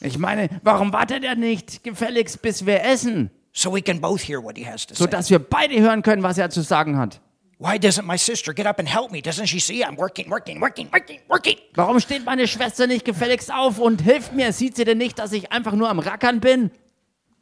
[0.00, 4.42] Ich meine, warum wartet er nicht gefälligst, bis wir essen, So we can both hear
[4.42, 5.04] what he has to say.
[5.04, 7.20] sodass wir beide hören können, was er zu sagen hat?
[7.58, 9.20] Why doesn't my sister get up and help me?
[9.20, 11.58] Doesn't she see I'm working, working, working, working, working?
[11.74, 14.52] Warum steht meine Schwester nicht gefälligst auf und hilft mir?
[14.54, 16.70] Sieht sie denn nicht, dass ich einfach nur am Rackern bin?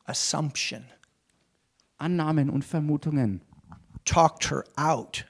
[0.05, 0.85] Assumption.
[1.99, 3.43] Annahmen und Vermutungen
[4.05, 5.27] Talked her out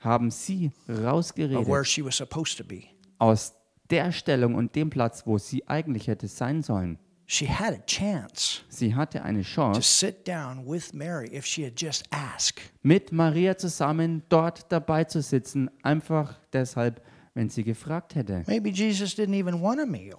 [0.00, 2.89] haben sie of where rausgeredet she was supposed to be.
[3.20, 3.54] Aus
[3.90, 6.98] der Stellung und dem Platz, wo sie eigentlich hätte sein sollen.
[7.26, 11.64] She had a chance Sie hatte eine to Chance, sit down with Mary if she
[11.64, 12.60] had just asked.
[12.82, 17.00] mit Maria zusammen dort dabei zu sitzen, einfach deshalb,
[17.34, 18.42] wenn sie gefragt hätte.
[18.48, 20.16] Maybe Jesus didn't even want a meal.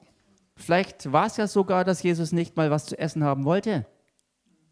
[0.55, 3.85] Vielleicht war es ja sogar, dass Jesus nicht mal was zu essen haben wollte.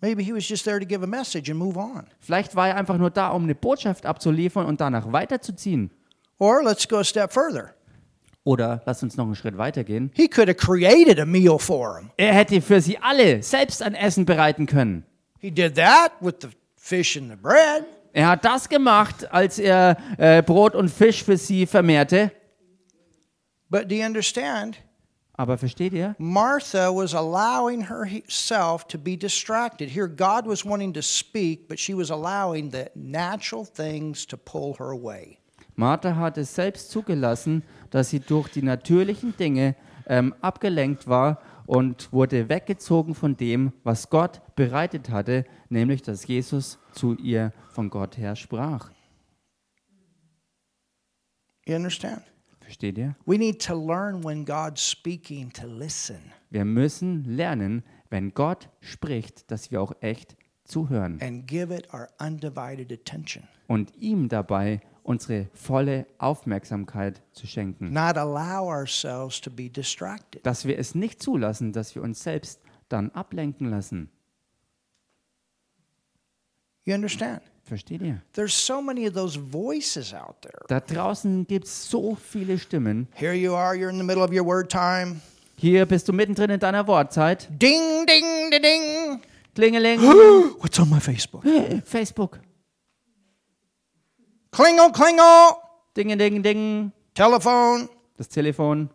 [0.01, 2.05] Maybe he was just there to give a message and move on.
[2.21, 5.91] Vielleicht war er einfach nur da, um eine Botschaft abzuliefern und danach weiterzuziehen.
[6.37, 7.73] Or let's go a step further.
[8.43, 10.11] Oder lass uns noch einen Schritt weitergehen.
[10.13, 12.11] He could have created a meal for them.
[12.17, 15.05] Er hätte für sie alle selbst ein Essen bereiten können.
[15.39, 17.85] He did that with the fish and the bread.
[18.13, 22.31] Er hat das gemacht, als er äh, Brot und Fisch für sie vermehrte.
[23.69, 24.77] But do you understand?
[25.33, 26.15] Aber versteht ihr?
[26.17, 29.89] Martha was allowing herself to be distracted.
[29.89, 34.75] Here, God was wanting to speak, but she was allowing the natural things to pull
[34.79, 35.37] her away.
[35.75, 39.75] Martha hat es selbst zugelassen, dass sie durch die natürlichen Dinge
[40.07, 46.79] ähm, abgelenkt war und wurde weggezogen von dem, was Gott bereitet hatte, nämlich dass Jesus
[46.93, 48.89] zu ihr von Gott her sprach.
[51.65, 52.23] You understand?
[52.61, 53.15] Versteht ihr?
[53.25, 56.31] We need to learn when God's speaking to listen.
[56.49, 62.07] Wir müssen lernen, wenn Gott spricht, dass wir auch echt zuhören and give it our
[62.19, 63.43] undivided attention.
[63.67, 67.91] und ihm dabei unsere volle Aufmerksamkeit zu schenken.
[67.91, 70.45] Not allow ourselves to be distracted.
[70.45, 74.09] Dass wir es nicht zulassen, dass wir uns selbst dann ablenken lassen.
[76.85, 77.41] You understand?
[77.63, 78.19] Versteht ihr?
[78.33, 80.65] There's so many of those voices out there.
[80.67, 83.07] Da draußen gibt es so viele Stimmen.
[83.13, 85.21] Here you are, you're in the middle of your word time.
[85.55, 87.47] Hier bist du mittendrin in deiner Wortzeit.
[87.51, 89.21] Ding, ding, ding, ding.
[89.53, 89.99] Klingeling.
[90.61, 91.43] What's on my Facebook?
[91.85, 92.39] Facebook.
[94.51, 95.55] Klingle, klingle.
[95.95, 96.91] Ding, ding, ding.
[97.13, 97.89] Telephone.
[98.17, 98.89] Das Telefon.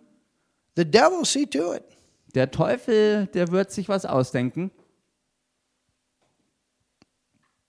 [0.76, 1.84] The devil see to it.
[2.34, 4.70] Der Teufel, der wird sich was ausdenken.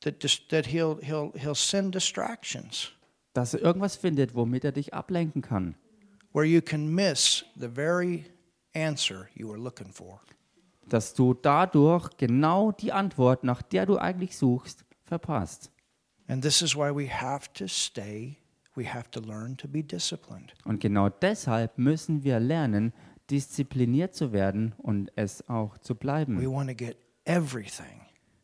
[0.01, 0.19] That,
[0.49, 2.91] that he'll, he'll, he'll send distractions
[3.33, 5.75] Dass er irgendwas findet, womit er dich ablenken kann.
[6.31, 8.25] where you can miss the very
[8.73, 10.19] answer you were looking for.
[10.89, 15.71] Dass du dadurch genau die Antwort, nach der du eigentlich suchst, verpasst.
[16.27, 18.37] And this is why we have to stay,
[18.75, 20.53] we have to learn to be disciplined.
[20.65, 22.93] Und genau deshalb müssen wir lernen,
[23.29, 26.51] diszipliniert zu werden und es auch zu We bleiben.
[26.51, 28.01] want to get everything.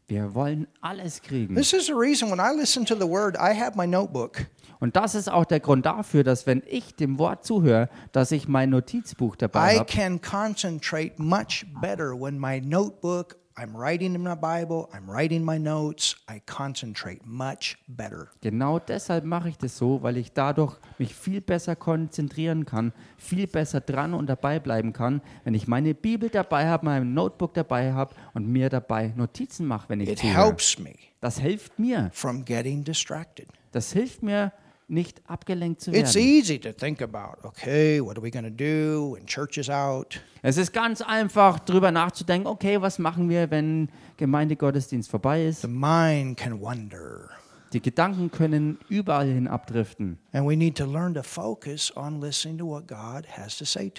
[0.08, 1.56] Wir wollen alles kriegen.
[1.56, 4.46] This is the reason when I listen to the word, I have my notebook.
[4.82, 8.48] Und das ist auch der Grund dafür, dass wenn ich dem Wort zuhöre, dass ich
[8.48, 9.86] mein Notizbuch dabei I habe.
[9.86, 15.60] can concentrate much better when my notebook, I'm writing in my Bible, I'm writing my
[15.60, 18.30] notes, I concentrate much better.
[18.42, 23.48] Genau deshalb mache ich das so, weil ich dadurch mich viel besser konzentrieren kann, viel
[23.48, 27.94] besser dran und dabei bleiben kann, wenn ich meine Bibel dabei habe, mein Notebook dabei
[27.94, 30.36] habe und mir dabei Notizen mache, wenn ich It zuhöre.
[30.46, 33.48] helps me Das hilft mir, from getting distracted.
[33.72, 34.52] Das hilft mir,
[34.92, 36.28] nicht abgelenkt zu It's werden.
[36.28, 40.20] easy to think about, okay, what are we going to do when church is out?
[40.42, 45.62] Es ist ganz einfach, darüber nachzudenken, okay, was machen wir, wenn Gemeindegottesdienst vorbei ist?
[45.62, 47.30] The mind can wander.
[47.74, 50.18] Die Gedanken können überall hin abdriften.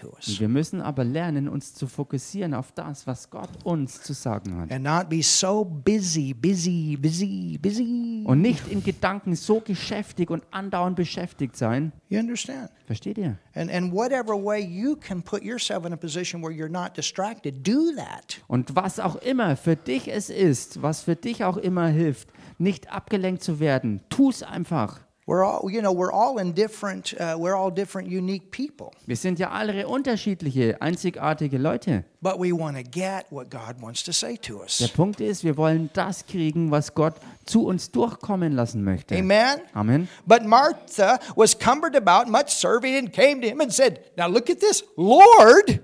[0.04, 0.38] Us.
[0.38, 4.70] Wir müssen aber lernen, uns zu fokussieren auf das, was Gott uns zu sagen hat.
[4.70, 8.24] And not be so busy, busy, busy, busy.
[8.26, 11.92] Und nicht in Gedanken so geschäftig und andauernd beschäftigt sein.
[12.10, 12.68] You understand?
[12.84, 13.38] Versteht ihr?
[13.54, 17.66] And, and whatever way you can put yourself in a position where you're not distracted,
[17.66, 18.38] do that.
[18.48, 22.92] Und was auch immer für dich es ist, was für dich auch immer hilft, nicht
[22.92, 23.61] abgelenkt zu werden,
[24.08, 25.00] tu es einfach.
[25.24, 28.90] We're all, you know, we're all in different, uh, we're all different, unique people.
[29.06, 32.04] Wir sind ja alle unterschiedliche, einzigartige Leute.
[32.20, 34.88] But we want to get what God wants to say to Der us.
[34.88, 39.16] Punkt ist, wir wollen das kriegen, was Gott zu uns durchkommen lassen möchte.
[39.16, 39.60] Amen?
[39.74, 40.08] Amen.
[40.26, 44.50] But Martha was cumbered about much serving and came to him and said, Now look
[44.50, 45.80] at this, Lord,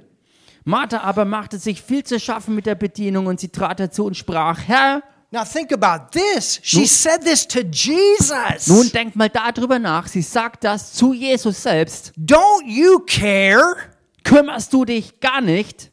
[0.64, 4.16] Martha aber machte sich viel zu schaffen mit der Bedienung und sie trat dazu und
[4.16, 6.58] sprach, Herr, Now think about this.
[6.62, 8.66] She said this to Jesus.
[8.66, 10.08] nun denk mal darüber nach.
[10.08, 12.12] Sie sagt das zu Jesus selbst.
[12.16, 13.76] Don't you care?
[14.24, 15.92] Kümmerst du dich gar nicht?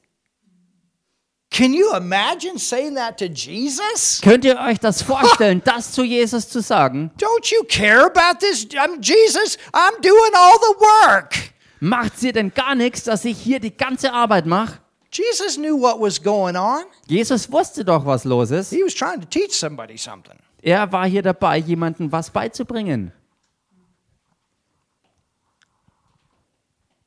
[1.52, 4.20] Can you imagine saying that to Jesus?
[4.22, 7.12] Könnt ihr euch das vorstellen, das zu Jesus zu sagen?
[7.18, 8.66] Don't you care about this?
[8.72, 9.58] I'm Jesus.
[9.74, 11.54] I'm doing all the work.
[11.82, 14.80] Macht sie denn gar nichts, dass ich hier die ganze Arbeit mache?
[15.16, 16.84] Jesus knew what was going on.
[17.08, 18.72] Jesus wusste doch, was los ist.
[18.72, 20.38] He was trying to teach somebody something.
[20.62, 23.14] Er war hier dabei, jemandem was beizubringen.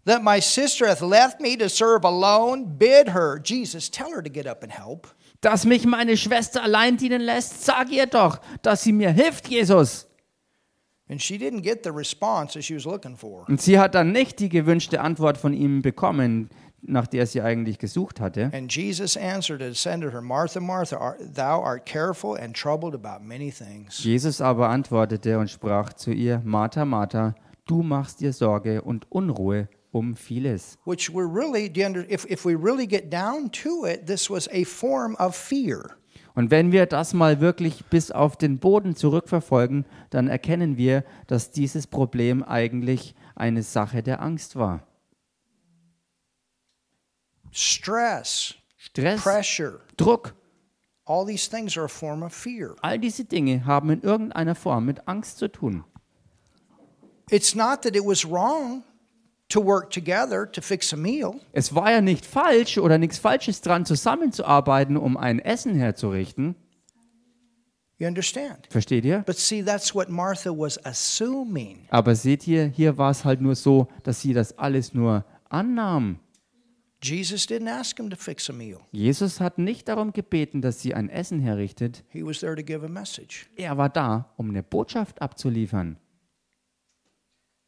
[0.06, 4.30] That my sister hath left me to serve alone, bid her, Jesus, tell her to
[4.30, 5.08] get up and help.
[5.42, 10.06] Dass mich meine Schwester allein dienen lässt, sag ihr doch, dass sie mir hilft, Jesus.
[11.10, 13.44] And she didn't get the response that she was looking for.
[13.48, 16.48] Und sie hat dann nicht die gewünschte Antwort von ihm bekommen,
[16.82, 18.50] nach der sie eigentlich gesucht hatte.
[18.52, 22.94] And Jesus answered and said to her, Martha, Martha, art, thou art careful and troubled
[22.94, 24.02] about many things.
[24.02, 27.34] Jesus aber antwortete und sprach zu ihr, Martha, Martha,
[27.66, 30.78] du machst dir Sorge und Unruhe um vieles.
[30.84, 31.70] Which we're really,
[32.10, 35.96] if, if we really get down to it, this was a form of fear.
[36.34, 41.50] Und wenn wir das mal wirklich bis auf den Boden zurückverfolgen, dann erkennen wir, dass
[41.50, 44.87] dieses Problem eigentlich eine Sache der Angst war.
[47.52, 50.32] Stress, Stress, pressure, Druck,
[51.06, 52.74] all these things are a form of fear.
[52.82, 55.84] all diese Dinge haben in irgendeiner Form mit Angst zu tun.
[57.30, 58.82] It's not that it was wrong
[59.48, 61.40] to work together to fix a meal.
[61.52, 66.54] Es war ja nicht falsch oder nichts Falsches dran, zusammenzuarbeiten, um ein Essen herzurichten.
[67.98, 68.68] You understand?
[68.70, 69.24] Versteht ihr?
[69.26, 71.86] But see, that's what Martha was assuming.
[71.90, 76.20] Aber seht ihr, hier war es halt nur so, dass sie das alles nur annahm.
[77.02, 80.94] Jesus didn't ask him to fix a meal, Jesus hat nicht darum gebeten, dass sie
[80.94, 82.04] ein Essen herrichtet.
[82.08, 83.46] he was there to give a message.
[83.56, 85.96] Er war da, um eine Botschaft abzuliefern.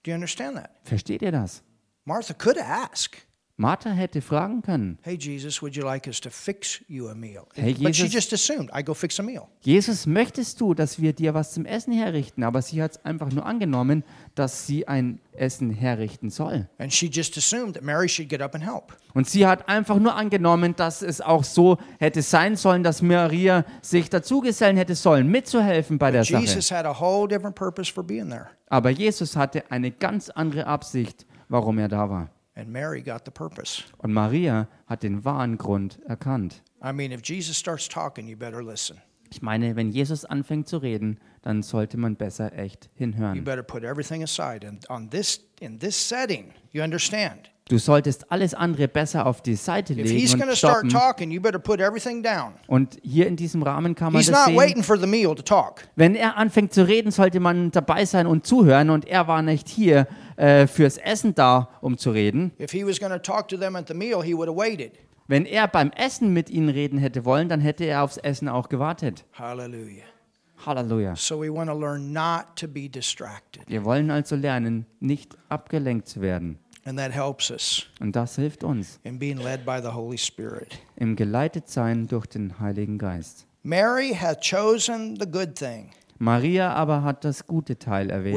[0.03, 0.71] Do you understand that?
[0.83, 1.63] Versteht ihr das?
[2.05, 3.17] Martha could ask,
[3.61, 7.47] Martha hätte fragen können, Hey, Jesus, would you like us to fix you a meal?
[7.55, 8.13] Hey, but she Jesus.
[8.15, 9.49] just assumed, I go fix a meal.
[9.61, 12.43] Jesus, möchtest du, dass wir dir was zum Essen herrichten?
[12.43, 14.03] Aber sie hat es einfach nur angenommen,
[14.35, 16.71] dass sie ein Essen herrichten soll.
[16.79, 18.97] And she just assumed that Mary should get up and help.
[19.13, 23.67] Und sie hat einfach nur angenommen, dass es auch so hätte sein sollen, dass Maria
[23.83, 26.41] sich dazugesellen hätte sollen, mitzuhelfen bei der Sache.
[26.41, 28.47] Jesus had a whole different purpose for being there.
[28.71, 32.31] Aber Jesus hatte eine ganz andere Absicht, warum er da war.
[32.61, 33.83] And Mary got the purpose.
[33.99, 36.63] Und Maria hat den wahren Grund erkannt.
[36.85, 38.99] I mean, if Jesus starts talking, you better listen.
[39.33, 43.45] Ich meine, wenn Jesus anfängt zu reden, dann sollte man besser echt You hinhören.
[43.45, 44.67] better put everything aside.
[44.67, 47.51] And on this, in this setting, you understand.
[47.69, 50.89] Du solltest alles andere besser auf die Seite If he's legen und start stoppen.
[50.89, 52.55] talking, you better put everything down.
[52.67, 54.57] Und hier in diesem Rahmen kann man He's das not sehen.
[54.57, 55.85] waiting for the meal to talk.
[55.95, 58.91] Wenn er anfängt zu reden, sollte man dabei sein und zuhören.
[58.91, 60.09] Und er war nicht hier
[60.41, 62.53] äh, fürs Essen da, um zu reden.
[62.59, 64.93] If he was going to talk to them at the meal, he would have waited.
[65.29, 68.69] Wenn er beim Essen mit ihnen reden hätte wollen, dann hätte er aufs Essen auch
[68.69, 69.25] gewartet.
[69.39, 71.15] Halleluja.
[71.17, 73.63] So we want to learn not to be distracted.
[73.69, 76.59] Wir wollen also lernen, nicht abgelenkt zu werden.
[76.85, 80.79] And that helps us Und das hilft uns in being led by the Holy Spirit.
[80.97, 83.47] im Geleitetsein durch den Heiligen Geist.
[83.63, 85.91] Mary hath chosen the good thing.
[86.23, 88.35] Maria aber hat das gute Teil erwählt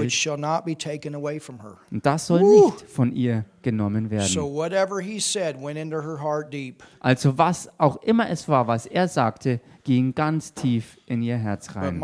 [1.91, 4.29] und das soll nicht von ihr genommen werden.
[4.29, 6.81] So whatever he said went into her heart deep.
[7.01, 11.75] Also was auch immer es war, was er sagte, ging ganz tief in ihr Herz
[11.75, 11.99] rein.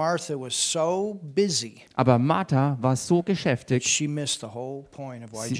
[1.95, 3.33] Aber Martha war so why
[5.47, 5.55] Sie-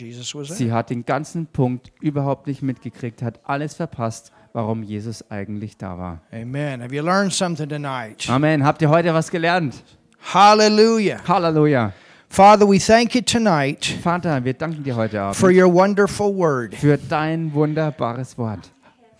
[0.56, 5.98] sie hat den ganzen Punkt überhaupt nicht mitgekriegt, hat alles verpasst, warum Jesus eigentlich da
[5.98, 6.22] war.
[6.34, 6.82] Amen.
[6.82, 8.30] Have you learned something tonight?
[8.30, 8.66] Amen.
[8.66, 9.82] Habt ihr heute was gelernt?
[10.22, 11.22] Hallelujah.
[11.26, 11.94] Hallelujah.
[12.30, 16.76] Father, we thank you tonight Vater, wir danken dir heute for your wonderful word.
[16.76, 18.70] für dein wunderbares Wort.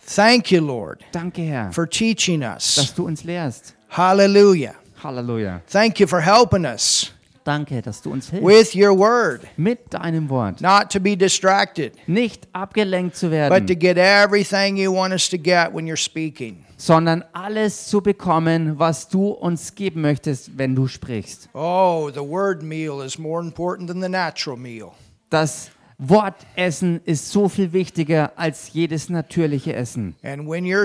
[0.06, 2.94] Thank you, Lord, Danke, Herr, for teaching dass us.
[2.94, 3.74] du uns lehrst.
[3.90, 4.76] Hallelujah.
[5.04, 5.62] Halleluja.
[5.68, 7.12] Thank you for helping us
[7.44, 10.62] Danke, dass du uns hilfst with your word, mit deinem Wort.
[10.62, 15.28] not to be distracted, Nicht abgelenkt zu but to werden, get everything you want us
[15.30, 16.64] to get when you're speaking.
[16.80, 21.50] Sondern alles zu bekommen, was du uns geben möchtest, wenn du sprichst.
[21.54, 24.92] Oh, the word meal is more important than the natural meal.
[25.30, 25.72] Das
[26.02, 30.16] Wortessen ist so viel wichtiger als jedes natürliche Essen.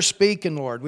[0.01, 0.82] Speaking, Lord,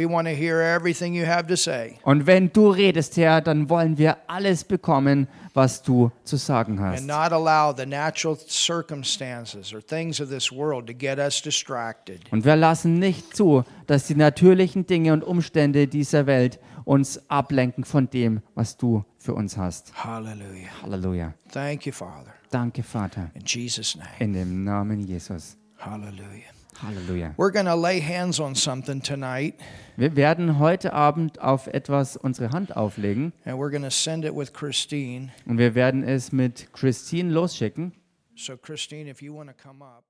[2.02, 6.98] Und wenn du redest, Herr, dann wollen wir alles bekommen, was du zu sagen hast.
[6.98, 12.20] and not allow the natural circumstances or things of this world to get us distracted.
[12.30, 17.84] Und wir lassen nicht zu, dass die natürlichen Dinge und Umstände dieser Welt uns ablenken
[17.84, 19.92] von dem, was du für uns hast.
[20.04, 20.68] Hallelujah.
[20.82, 21.34] Halleluja.
[21.50, 22.32] Thank you, Father.
[22.50, 23.30] Danke, Vater.
[23.34, 24.08] In Jesus' name.
[24.20, 25.56] In dem Namen Jesus.
[25.78, 26.55] Hallelujah.
[26.82, 27.34] Halleluja.
[27.36, 29.54] We're going to lay hands on something tonight,
[29.96, 34.34] Wir werden heute Abend auf etwas unsere Hand auflegen and we're going to send it
[34.34, 35.30] with Christine.
[35.46, 37.92] und wir werden es mit Christine losschicken.
[38.34, 40.04] So, Christine, if you want to come up.